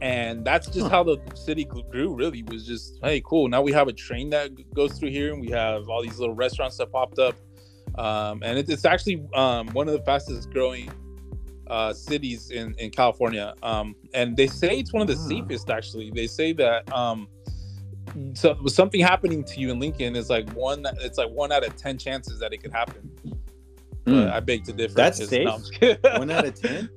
and 0.00 0.44
that's 0.44 0.66
just 0.68 0.82
Huh. 0.86 0.88
how 0.88 1.02
the 1.02 1.18
city 1.34 1.64
grew 1.64 2.14
really 2.14 2.44
was 2.44 2.64
just 2.64 2.98
hey 3.02 3.20
cool 3.24 3.48
now 3.48 3.60
we 3.60 3.72
have 3.72 3.88
a 3.88 3.92
train 3.92 4.30
that 4.30 4.50
goes 4.72 4.96
through 4.96 5.10
here 5.10 5.32
and 5.32 5.40
we 5.40 5.50
have 5.50 5.88
all 5.88 6.02
these 6.02 6.18
little 6.20 6.34
restaurants 6.36 6.76
that 6.76 6.92
popped 6.92 7.18
up. 7.18 7.34
Um, 7.96 8.42
and 8.44 8.58
it, 8.58 8.68
it's 8.70 8.84
actually 8.84 9.26
um, 9.34 9.66
one 9.68 9.88
of 9.88 9.94
the 9.94 10.02
fastest 10.04 10.50
growing 10.52 10.88
uh, 11.66 11.92
cities 11.92 12.50
in, 12.50 12.74
in 12.78 12.90
california. 12.90 13.54
Um, 13.62 13.96
and 14.14 14.36
they 14.36 14.46
say 14.46 14.78
it's 14.78 14.92
one 14.92 15.02
of 15.02 15.08
the 15.08 15.14
Ah. 15.20 15.28
safest 15.28 15.68
actually. 15.68 16.10
They 16.14 16.28
say 16.28 16.52
that 16.52 16.90
um, 16.92 17.26
so 18.34 18.56
something 18.66 19.00
happening 19.00 19.42
to 19.44 19.60
you 19.60 19.70
in 19.70 19.78
lincoln 19.80 20.16
is 20.16 20.30
like 20.30 20.48
one 20.52 20.86
it's 21.00 21.18
like 21.18 21.30
one 21.30 21.50
out 21.52 21.64
of 21.66 21.74
ten 21.76 21.98
chances 21.98 22.38
that 22.40 22.52
it 22.52 22.58
could 22.62 22.72
happen 22.72 23.10
Mm. 24.08 24.32
i 24.32 24.40
beg 24.40 24.64
to 24.64 24.72
differ 24.72 24.94
That's 24.94 25.18
'cause- 25.18 25.28
safe? 25.28 25.44
no, 25.46 25.52
I'm 25.54 25.60
just 25.60 25.72
kidding. 25.80 25.98
One 26.18 26.30
out 26.30 26.46
of 26.46 26.54
ten. 26.54 26.88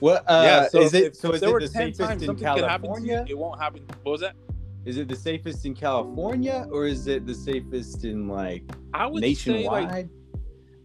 What? 0.00 0.24
Uh, 0.26 0.42
yeah, 0.44 0.68
so 0.68 0.80
is 0.80 0.94
it? 0.94 1.04
if, 1.04 1.16
so 1.16 1.28
if 1.28 1.34
is 1.36 1.40
there 1.42 1.50
it 1.50 1.52
were 1.52 1.60
the 1.60 1.68
10 1.68 1.72
safest 1.94 2.00
times 2.00 2.22
in 2.22 2.26
something 2.28 2.44
could 2.54 2.64
happen 2.64 2.94
to 2.94 3.00
you, 3.02 3.06
California? 3.08 3.26
it 3.28 3.36
won't 3.38 3.60
happen. 3.60 3.82
What 4.02 4.12
was 4.12 4.20
that? 4.22 4.34
Is 4.86 4.96
it 4.96 5.08
the 5.08 5.16
safest 5.16 5.66
in 5.66 5.74
California, 5.74 6.66
or 6.72 6.86
is 6.86 7.06
it 7.06 7.26
the 7.26 7.34
safest 7.34 8.04
in 8.06 8.26
like 8.28 8.62
I 8.94 9.06
would 9.06 9.22
say 9.22 9.66
like 9.66 9.88
nationwide? 9.88 10.08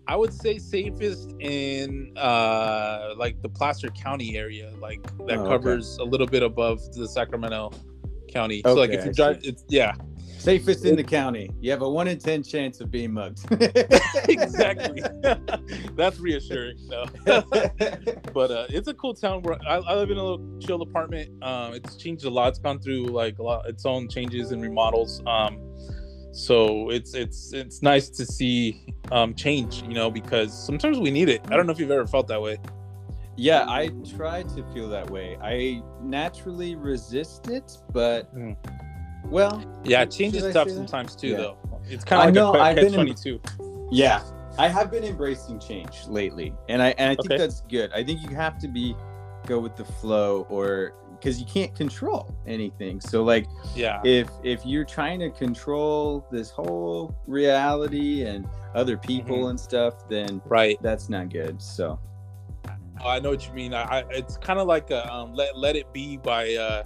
I 0.07 0.15
would 0.17 0.33
say 0.33 0.59
safest 0.59 1.33
in 1.39 2.11
uh 2.17 3.13
like 3.17 3.41
the 3.41 3.47
Placer 3.49 3.89
County 3.91 4.37
area, 4.37 4.71
like 4.81 5.01
that 5.27 5.37
Oh, 5.37 5.41
okay. 5.43 5.49
covers 5.49 5.97
a 5.99 6.03
little 6.03 6.27
bit 6.27 6.43
above 6.43 6.79
the 6.93 7.07
Sacramento 7.07 7.71
County. 8.27 8.61
So 8.65 8.73
like 8.73 8.91
if 8.91 9.03
you're 9.05 9.13
driving, 9.13 9.41
see. 9.41 9.49
it's 9.49 9.63
yeah, 9.69 9.95
Safest 10.45 10.85
in 10.85 10.95
the 10.95 11.03
county. 11.03 11.49
You 11.59 11.71
have 11.71 11.81
a 11.81 11.89
one 11.89 12.07
in 12.07 12.19
ten 12.19 12.43
chance 12.43 12.79
of 12.79 12.91
being 12.91 13.11
mugged. 13.11 13.39
exactly. 14.29 15.01
That's 15.95 16.19
reassuring. 16.19 16.77
No. 16.87 17.05
but 17.25 18.51
uh, 18.51 18.67
it's 18.69 18.87
a 18.87 18.93
cool 18.93 19.15
town. 19.15 19.41
Where 19.41 19.57
I, 19.67 19.77
I 19.77 19.95
live 19.95 20.11
in 20.11 20.17
a 20.17 20.23
little 20.23 20.59
chill 20.59 20.83
apartment. 20.83 21.31
Um, 21.43 21.73
it's 21.73 21.95
changed 21.95 22.25
a 22.25 22.29
lot. 22.29 22.49
It's 22.49 22.59
gone 22.59 22.79
through 22.79 23.07
like 23.07 23.39
a 23.39 23.43
lot 23.43 23.67
its 23.67 23.87
own 23.87 24.07
changes 24.07 24.51
and 24.51 24.61
remodels. 24.61 25.19
Um, 25.25 25.59
so 26.31 26.91
it's 26.91 27.15
it's 27.15 27.51
it's 27.51 27.81
nice 27.81 28.09
to 28.09 28.23
see 28.23 28.93
um 29.11 29.33
change. 29.33 29.81
You 29.81 29.95
know, 29.95 30.11
because 30.11 30.53
sometimes 30.63 30.99
we 30.99 31.09
need 31.09 31.27
it. 31.27 31.41
I 31.47 31.55
don't 31.55 31.65
know 31.65 31.71
if 31.71 31.79
you've 31.79 31.89
ever 31.89 32.05
felt 32.05 32.27
that 32.27 32.39
way. 32.39 32.59
Yeah, 33.37 33.65
I 33.67 33.89
try 34.15 34.43
to 34.43 34.63
feel 34.73 34.87
that 34.89 35.09
way. 35.09 35.37
I 35.41 35.81
naturally 36.01 36.75
resist 36.75 37.49
it, 37.49 37.77
but 37.91 38.33
Mm. 38.35 38.55
well, 39.29 39.61
Yeah, 39.83 40.01
Should 40.01 40.11
change 40.11 40.35
is 40.35 40.53
tough 40.53 40.69
sometimes 40.69 41.15
too, 41.15 41.29
Yeah. 41.29 41.37
though. 41.37 41.57
It's 41.87 42.03
kind 42.03 42.29
of 42.29 42.35
know, 42.35 42.51
like 42.51 42.61
I've 42.61 42.75
been 42.75 42.85
in- 42.85 42.91
catch 42.91 42.95
twenty 42.95 43.13
two. 43.13 43.39
Yeah, 43.91 44.21
I 44.57 44.67
have 44.67 44.89
been 44.89 45.03
embracing 45.03 45.59
change 45.59 46.07
lately, 46.07 46.53
and 46.69 46.81
I 46.81 46.89
and 46.97 47.11
I 47.11 47.15
think 47.15 47.31
Okay. 47.31 47.37
that's 47.37 47.61
good. 47.61 47.91
I 47.93 48.03
think 48.03 48.21
you 48.27 48.35
have 48.35 48.57
to 48.59 48.67
be 48.67 48.95
go 49.45 49.59
with 49.59 49.75
the 49.75 49.85
flow, 49.85 50.47
or 50.49 50.93
because 51.11 51.39
you 51.39 51.45
can't 51.45 51.73
control 51.75 52.35
anything. 52.47 52.99
So 52.99 53.23
like 53.23 53.45
Yeah, 53.75 54.01
if 54.03 54.29
if 54.43 54.65
you're 54.65 54.83
trying 54.85 55.19
to 55.19 55.29
control 55.29 56.25
this 56.31 56.49
whole 56.49 57.13
reality 57.27 58.23
and 58.23 58.47
other 58.73 58.97
people 58.97 59.37
Mm-hmm. 59.37 59.49
and 59.51 59.59
stuff, 59.59 60.07
then 60.09 60.41
right. 60.45 60.77
that's 60.81 61.09
not 61.09 61.29
good. 61.29 61.61
So 61.61 61.99
I 63.03 63.19
know 63.19 63.29
what 63.31 63.47
you 63.47 63.53
mean. 63.53 63.73
I, 63.73 63.83
I 63.83 64.03
it's 64.11 64.37
kind 64.37 64.59
of 64.59 64.67
like 64.67 64.91
a 64.91 65.11
um, 65.13 65.33
let 65.33 65.57
let 65.57 65.75
it 65.75 65.91
be 65.93 66.17
by 66.17 66.53
uh 66.55 66.83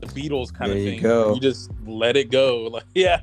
the 0.00 0.06
Beatles 0.08 0.52
kind 0.52 0.70
There 0.70 0.78
of 0.78 0.84
you 0.84 0.90
thing. 0.92 1.02
go. 1.02 1.34
You 1.34 1.40
just 1.40 1.70
let 1.86 2.16
it 2.16 2.30
go. 2.30 2.68
Like 2.70 2.84
yeah. 2.94 3.20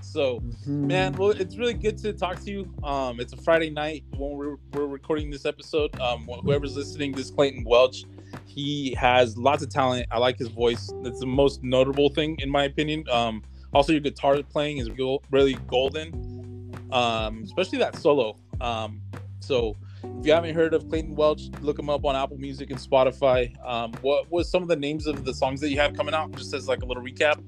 So 0.00 0.40
man, 0.66 1.12
Mm-hmm. 1.12 1.20
well, 1.20 1.30
it's 1.32 1.56
really 1.58 1.74
good 1.74 1.98
to 1.98 2.12
talk 2.12 2.40
to 2.40 2.50
you. 2.50 2.74
Um, 2.84 3.20
it's 3.20 3.32
a 3.32 3.36
Friday 3.36 3.70
night 3.70 4.04
when 4.16 4.30
we're 4.36 4.56
we're 4.72 4.86
recording 4.86 5.30
this 5.30 5.44
episode. 5.44 5.98
Um, 6.00 6.26
whoever's 6.42 6.76
listening, 6.76 7.12
this 7.12 7.26
is 7.26 7.30
Clayton 7.32 7.64
Welch. 7.64 8.04
He 8.46 8.94
has 8.94 9.36
lots 9.36 9.62
of 9.62 9.70
talent. 9.70 10.06
I 10.10 10.18
like 10.18 10.38
his 10.38 10.48
voice. 10.48 10.92
That's 11.02 11.20
the 11.20 11.26
most 11.26 11.62
notable 11.62 12.08
thing 12.08 12.36
in 12.38 12.48
my 12.50 12.64
opinion. 12.64 13.04
Um, 13.10 13.42
also 13.72 13.92
your 13.92 14.00
guitar 14.00 14.40
playing 14.42 14.78
is 14.78 14.90
real, 14.90 15.22
really 15.30 15.54
golden. 15.66 16.72
Um, 16.92 17.42
especially 17.42 17.78
that 17.78 17.96
solo. 17.96 18.36
Um, 18.60 19.02
so 19.40 19.76
if 20.20 20.26
you 20.26 20.32
haven't 20.32 20.54
heard 20.54 20.74
of 20.74 20.88
Clayton 20.88 21.14
Welch, 21.14 21.50
look 21.60 21.78
him 21.78 21.90
up 21.90 22.04
on 22.04 22.16
Apple 22.16 22.38
Music 22.38 22.70
and 22.70 22.78
Spotify. 22.78 23.52
Um, 23.66 23.92
what 24.02 24.30
was 24.30 24.50
some 24.50 24.62
of 24.62 24.68
the 24.68 24.76
names 24.76 25.06
of 25.06 25.24
the 25.24 25.34
songs 25.34 25.60
that 25.60 25.70
you 25.70 25.78
have 25.78 25.94
coming 25.94 26.14
out? 26.14 26.32
Just 26.32 26.54
as 26.54 26.68
like 26.68 26.82
a 26.82 26.86
little 26.86 27.02
recap. 27.02 27.42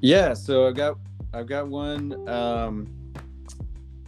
yeah, 0.00 0.34
so 0.34 0.66
I've 0.68 0.74
got 0.74 0.98
I've 1.32 1.46
got 1.46 1.68
one 1.68 2.28
um, 2.28 2.88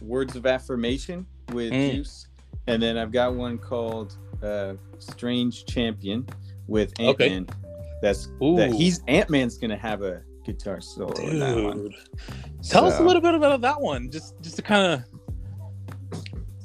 words 0.01 0.35
of 0.35 0.45
affirmation 0.45 1.25
with 1.51 1.71
Mm. 1.71 1.91
Juice, 1.91 2.27
and 2.67 2.81
then 2.81 2.97
I've 2.97 3.11
got 3.11 3.33
one 3.35 3.57
called 3.57 4.17
uh, 4.43 4.73
Strange 4.99 5.65
Champion 5.65 6.27
with 6.67 6.93
Ant 6.99 7.09
Okay. 7.09 7.29
Man. 7.29 7.47
That's 8.01 8.29
Ooh. 8.41 8.55
that 8.57 8.71
he's 8.71 9.01
Ant 9.07 9.29
Man's 9.29 9.57
gonna 9.57 9.75
have 9.77 10.01
a 10.03 10.21
guitar 10.45 10.79
solo 10.79 11.13
in 11.19 11.39
that 11.39 11.61
one. 11.61 11.77
Dude, 11.83 11.95
tell 12.63 12.85
us 12.85 12.97
a 12.99 13.03
little 13.03 13.21
bit 13.21 13.33
about 13.35 13.59
that 13.61 13.79
one, 13.81 14.09
just 14.09 14.39
just 14.41 14.55
to 14.55 14.61
kind 14.61 14.93
of. 14.93 15.03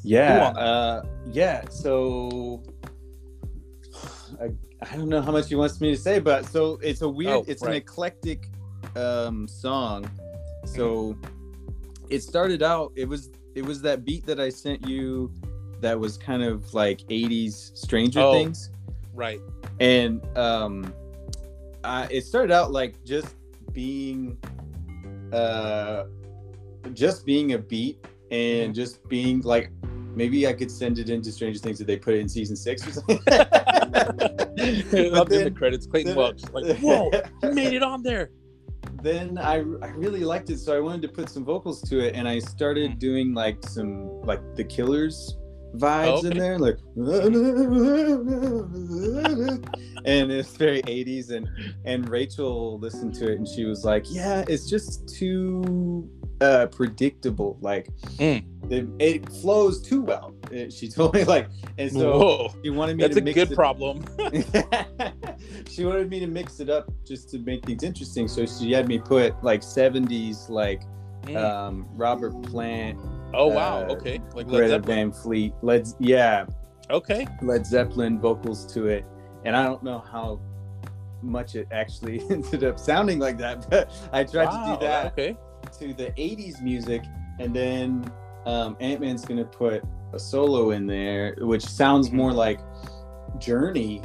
Yeah, 0.05 0.49
uh, 0.49 1.03
yeah. 1.33 1.67
So 1.71 2.63
I, 4.41 4.51
I 4.83 4.97
don't 4.97 5.09
know 5.09 5.23
how 5.23 5.33
much 5.33 5.49
he 5.49 5.55
wants 5.55 5.81
me 5.81 5.91
to 5.93 5.97
say, 5.97 6.19
but 6.21 6.45
so 6.47 6.79
it's 6.83 7.01
a 7.03 7.09
weird, 7.09 7.33
Oh, 7.33 7.45
it's 7.47 7.63
an 7.63 7.73
eclectic 7.73 8.49
um, 8.97 9.49
song. 9.49 10.09
So 10.67 11.17
it 12.11 12.23
started 12.23 12.63
out. 12.63 12.93
It 12.97 13.09
was 13.09 13.31
it 13.55 13.65
was 13.65 13.81
that 13.83 14.05
beat 14.05 14.27
that 14.27 14.39
I 14.39 14.51
sent 14.51 14.87
you 14.87 15.33
that 15.81 15.99
was 15.99 16.19
kind 16.19 16.43
of 16.43 16.73
like 16.75 17.01
'80s 17.09 17.77
Stranger 17.77 18.21
Oh. 18.21 18.33
Things, 18.33 18.71
Right. 19.15 19.41
and 19.81 20.21
um, 20.37 20.93
uh, 21.83 22.07
it 22.11 22.23
started 22.27 22.51
out 22.53 22.73
like 22.73 23.03
just 23.05 23.35
being, 23.73 24.37
uh, 25.33 26.05
just 26.93 27.25
being 27.25 27.53
a 27.55 27.59
beat 27.59 28.05
and 28.31 28.65
Mm-hmm. 28.69 28.73
just 28.73 29.07
being 29.09 29.41
like, 29.43 29.71
maybe 30.15 30.47
I 30.47 30.53
could 30.53 30.71
send 30.71 30.99
it 30.99 31.11
into 31.11 31.33
Stranger 31.33 31.59
Things 31.59 31.79
that 31.79 31.87
they 31.87 31.97
put 31.97 32.15
it 32.15 32.21
in 32.21 32.29
season 32.29 32.57
six 32.57 32.87
or 32.87 32.93
something. 32.93 33.19
Up 33.29 35.31
in 35.33 35.45
the 35.45 35.53
credits, 35.55 35.87
Clayton 35.87 36.11
then- 36.11 36.17
Welch. 36.17 36.43
Like, 36.53 36.77
whoa, 36.79 37.11
he 37.43 37.49
made 37.51 37.75
it 37.75 37.83
on 37.83 38.03
there. 38.03 38.31
then 39.03 39.39
I, 39.39 39.57
I 39.57 39.89
really 39.97 40.25
liked 40.25 40.51
it, 40.51 40.59
so 40.59 40.77
I 40.77 40.81
wanted 40.81 41.03
to 41.03 41.09
put 41.09 41.29
some 41.29 41.45
vocals 41.45 41.83
to 41.83 41.99
it, 42.07 42.15
and 42.15 42.29
I 42.29 42.39
started 42.39 42.93
Mm. 42.93 42.99
doing 42.99 43.35
like 43.35 43.63
some 43.67 44.21
like 44.23 44.41
the 44.57 44.65
Killers 44.65 45.37
vibes 45.77 46.19
Okay. 46.19 46.29
in 46.29 46.39
there, 46.39 46.59
like, 46.59 46.79
and 50.07 50.31
it's 50.31 50.57
very 50.57 50.83
80s, 50.83 51.31
and 51.31 51.49
and 51.85 52.09
Rachel 52.09 52.79
listened 52.79 53.15
to 53.17 53.33
it, 53.33 53.39
and 53.39 53.49
she 53.49 53.65
was 53.65 53.85
like, 53.85 54.05
yeah, 54.09 54.45
it's 54.49 54.69
just 54.71 55.09
too 55.09 56.09
uh 56.41 56.67
predictable, 56.67 57.57
like 57.61 57.89
Mm. 58.17 58.45
it, 58.71 58.87
it 58.99 59.29
flows 59.41 59.81
too 59.83 60.03
well. 60.03 60.35
It- 60.51 60.73
she 60.73 60.89
told 60.97 61.15
me 61.15 61.25
like, 61.25 61.49
and 61.79 61.91
so 61.93 62.19
whoa, 62.19 62.55
she 62.63 62.71
wanted 62.71 62.97
me 62.97 63.03
that's 63.05 63.15
to 63.17 63.21
a 63.21 63.25
mix 63.25 63.35
good 63.35 63.53
it- 63.53 63.55
problem. 63.55 64.05
she 65.69 65.85
wanted 65.85 66.09
me 66.11 66.21
to 66.21 66.27
mix 66.27 66.61
it 66.61 66.71
up 66.71 66.91
just 67.07 67.29
to 67.31 67.39
make 67.39 67.65
things 67.65 67.83
interesting. 67.83 68.29
So 68.29 68.47
she 68.47 68.73
had 68.73 68.89
me 68.89 68.99
put 68.99 69.43
like 69.43 69.61
70s, 69.63 70.49
like 70.49 70.83
Mm. 71.25 71.37
um, 71.43 71.89
Robert 71.97 72.35
Plant, 72.43 72.99
oh 73.33 73.47
wow, 73.47 73.85
uh, 73.89 73.93
okay, 73.95 74.19
like 74.35 74.47
Led 74.47 74.49
Greta 74.49 74.69
Zeppelin. 74.75 74.97
Van 75.11 75.13
Fleet, 75.13 75.55
Led 75.63 75.89
yeah, 75.99 76.45
Okay, 76.91 77.27
Led 77.41 77.65
Zeppelin 77.65 78.21
vocals 78.21 78.71
to 78.75 78.89
it. 78.89 79.07
And 79.47 79.57
I 79.57 79.63
don't 79.65 79.83
know 79.83 80.01
how 80.01 80.39
much 81.23 81.55
it 81.55 81.67
actually 81.73 82.21
ended 82.31 82.63
up 82.65 82.79
sounding 82.79 83.19
like 83.21 83.39
that, 83.39 83.71
but 83.71 83.91
I 84.13 84.25
tried 84.25 84.47
Wow, 84.49 84.75
to 84.75 84.81
do 84.81 84.87
that 84.87 85.13
Okay, 85.13 85.35
to 85.79 85.95
the 85.95 86.07
80s 86.17 86.61
music. 86.63 87.03
And 87.39 87.55
then 87.55 88.11
um, 88.47 88.77
Ant 88.81 89.01
Man's 89.01 89.25
going 89.25 89.39
to 89.39 89.45
put 89.45 89.83
a 90.13 90.19
solo 90.19 90.71
in 90.71 90.87
there, 90.87 91.35
which 91.41 91.65
sounds 91.65 92.11
Mhm. 92.11 92.15
more 92.15 92.33
like 92.33 92.61
Journey. 93.39 94.03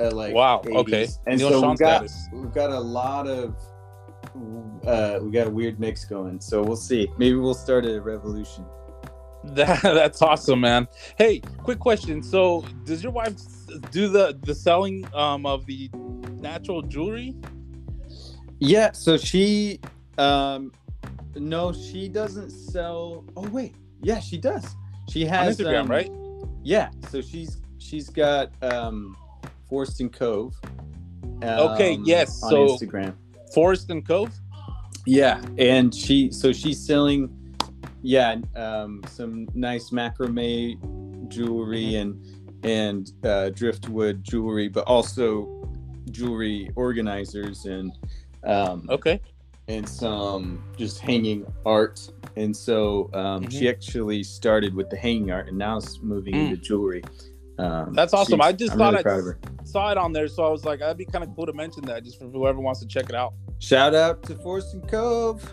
Uh, 0.00 0.10
like 0.10 0.34
wow, 0.34 0.60
80s. 0.64 0.76
okay. 0.80 1.08
And 1.26 1.38
Neil 1.38 1.50
so 1.50 1.60
Sean 1.60 1.70
we 1.72 1.76
got 1.76 2.10
we've 2.32 2.52
got 2.52 2.70
a 2.70 2.80
lot 2.80 3.28
of 3.28 3.54
uh, 4.86 5.20
we 5.22 5.30
got 5.30 5.46
a 5.46 5.50
weird 5.50 5.78
mix 5.78 6.04
going. 6.04 6.40
So 6.40 6.62
we'll 6.62 6.76
see. 6.76 7.08
Maybe 7.18 7.36
we'll 7.36 7.54
start 7.54 7.86
a 7.86 8.00
revolution. 8.00 8.64
That, 9.46 9.82
that's 9.82 10.22
awesome, 10.22 10.60
man. 10.62 10.88
Hey, 11.18 11.40
quick 11.62 11.78
question. 11.78 12.22
So, 12.22 12.64
does 12.84 13.02
your 13.02 13.12
wife 13.12 13.34
do 13.90 14.08
the 14.08 14.38
the 14.42 14.54
selling 14.54 15.06
um 15.14 15.44
of 15.44 15.66
the 15.66 15.90
natural 16.40 16.80
jewelry? 16.80 17.36
Yeah. 18.58 18.92
So 18.92 19.18
she, 19.18 19.80
um, 20.16 20.72
no, 21.36 21.72
she 21.72 22.08
doesn't 22.08 22.50
sell. 22.50 23.24
Oh 23.36 23.48
wait, 23.48 23.74
yeah, 24.02 24.20
she 24.20 24.38
does. 24.38 24.74
She 25.10 25.24
On 25.24 25.30
has 25.30 25.58
Instagram, 25.58 25.80
um, 25.82 25.90
right? 25.90 26.10
Yeah. 26.62 26.90
So 27.10 27.20
she's 27.20 27.58
she's 27.78 28.08
got 28.08 28.50
um, 28.62 29.16
Forest 29.68 30.00
and 30.00 30.12
Cove. 30.12 30.54
Okay, 31.42 31.94
um, 31.96 32.02
yes, 32.06 32.42
On 32.42 32.50
so- 32.50 32.66
Instagram. 32.68 33.14
Forest 33.52 33.90
and 33.90 34.06
Cove. 34.06 34.32
Yeah, 35.06 35.44
and 35.58 35.94
she 35.94 36.30
so 36.30 36.52
she's 36.52 36.84
selling, 36.84 37.28
yeah, 38.02 38.36
um, 38.56 39.02
some 39.06 39.46
nice 39.54 39.90
macrame 39.90 41.28
jewelry 41.28 41.96
and 41.96 42.24
and 42.64 43.12
uh, 43.22 43.50
driftwood 43.50 44.24
jewelry, 44.24 44.68
but 44.68 44.84
also 44.86 45.68
jewelry 46.10 46.70
organizers 46.76 47.66
and 47.66 47.92
um, 48.44 48.86
Okay. 48.90 49.20
And 49.68 49.88
some 49.88 50.62
just 50.76 51.00
hanging 51.00 51.46
art. 51.64 52.10
And 52.36 52.54
so 52.56 53.10
um, 53.14 53.48
she 53.48 53.68
actually 53.68 54.22
started 54.22 54.74
with 54.74 54.90
the 54.90 54.96
hanging 54.96 55.30
art, 55.30 55.48
and 55.48 55.56
now 55.58 55.76
is 55.78 56.00
moving 56.02 56.34
Mm. 56.34 56.44
into 56.50 56.56
jewelry. 56.58 57.02
Um, 57.58 57.92
That's 57.94 58.12
awesome. 58.12 58.40
I 58.42 58.50
just 58.52 58.72
I'm 58.72 58.78
thought 58.78 58.92
really 58.94 58.98
I 58.98 59.02
proud 59.02 59.18
of 59.20 59.24
her. 59.26 59.38
saw 59.64 59.90
it 59.92 59.96
on 59.96 60.12
there, 60.12 60.26
so 60.28 60.44
I 60.44 60.48
was 60.50 60.64
like, 60.64 60.80
that'd 60.80 60.96
be 60.98 61.04
kind 61.04 61.22
of 61.22 61.34
cool 61.36 61.46
to 61.46 61.52
mention 61.52 61.84
that, 61.84 62.02
just 62.04 62.18
for 62.18 62.26
whoever 62.26 62.58
wants 62.60 62.80
to 62.80 62.86
check 62.86 63.08
it 63.08 63.14
out. 63.14 63.32
Shout 63.60 63.94
out 63.94 64.22
to 64.24 64.34
Forest 64.34 64.74
and 64.74 64.88
Cove. 64.88 65.48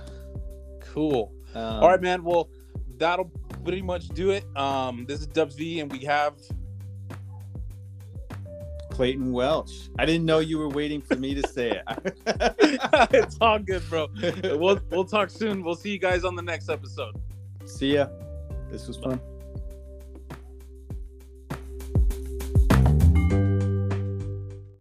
Cool. 0.79 1.31
Um, 1.53 1.61
All 1.83 1.89
right, 1.89 2.01
man. 2.01 2.23
Well, 2.23 2.49
that'll 2.97 3.31
pretty 3.63 3.81
much 3.83 4.07
do 4.09 4.31
it. 4.31 4.43
Um, 4.57 5.05
this 5.07 5.19
is 5.21 5.27
Dubs 5.27 5.55
V, 5.55 5.79
and 5.79 5.91
we 5.91 5.99
have 6.05 6.33
Clayton 8.91 9.31
Welch. 9.31 9.89
I 9.97 10.05
didn't 10.05 10.25
know 10.25 10.39
you 10.39 10.57
were 10.57 10.69
waiting 10.69 11.01
for 11.01 11.15
me 11.15 11.33
to 11.33 11.47
say 11.47 11.81
it. 11.87 12.15
it's 13.11 13.37
all 13.41 13.59
good, 13.59 13.81
bro. 13.89 14.07
We'll 14.43 14.79
we'll 14.89 15.05
talk 15.05 15.29
soon. 15.29 15.63
We'll 15.63 15.75
see 15.75 15.91
you 15.91 15.99
guys 15.99 16.23
on 16.23 16.35
the 16.35 16.41
next 16.41 16.69
episode. 16.69 17.15
See 17.65 17.95
ya. 17.95 18.07
This 18.69 18.87
was 18.87 18.97
fun. 18.97 19.19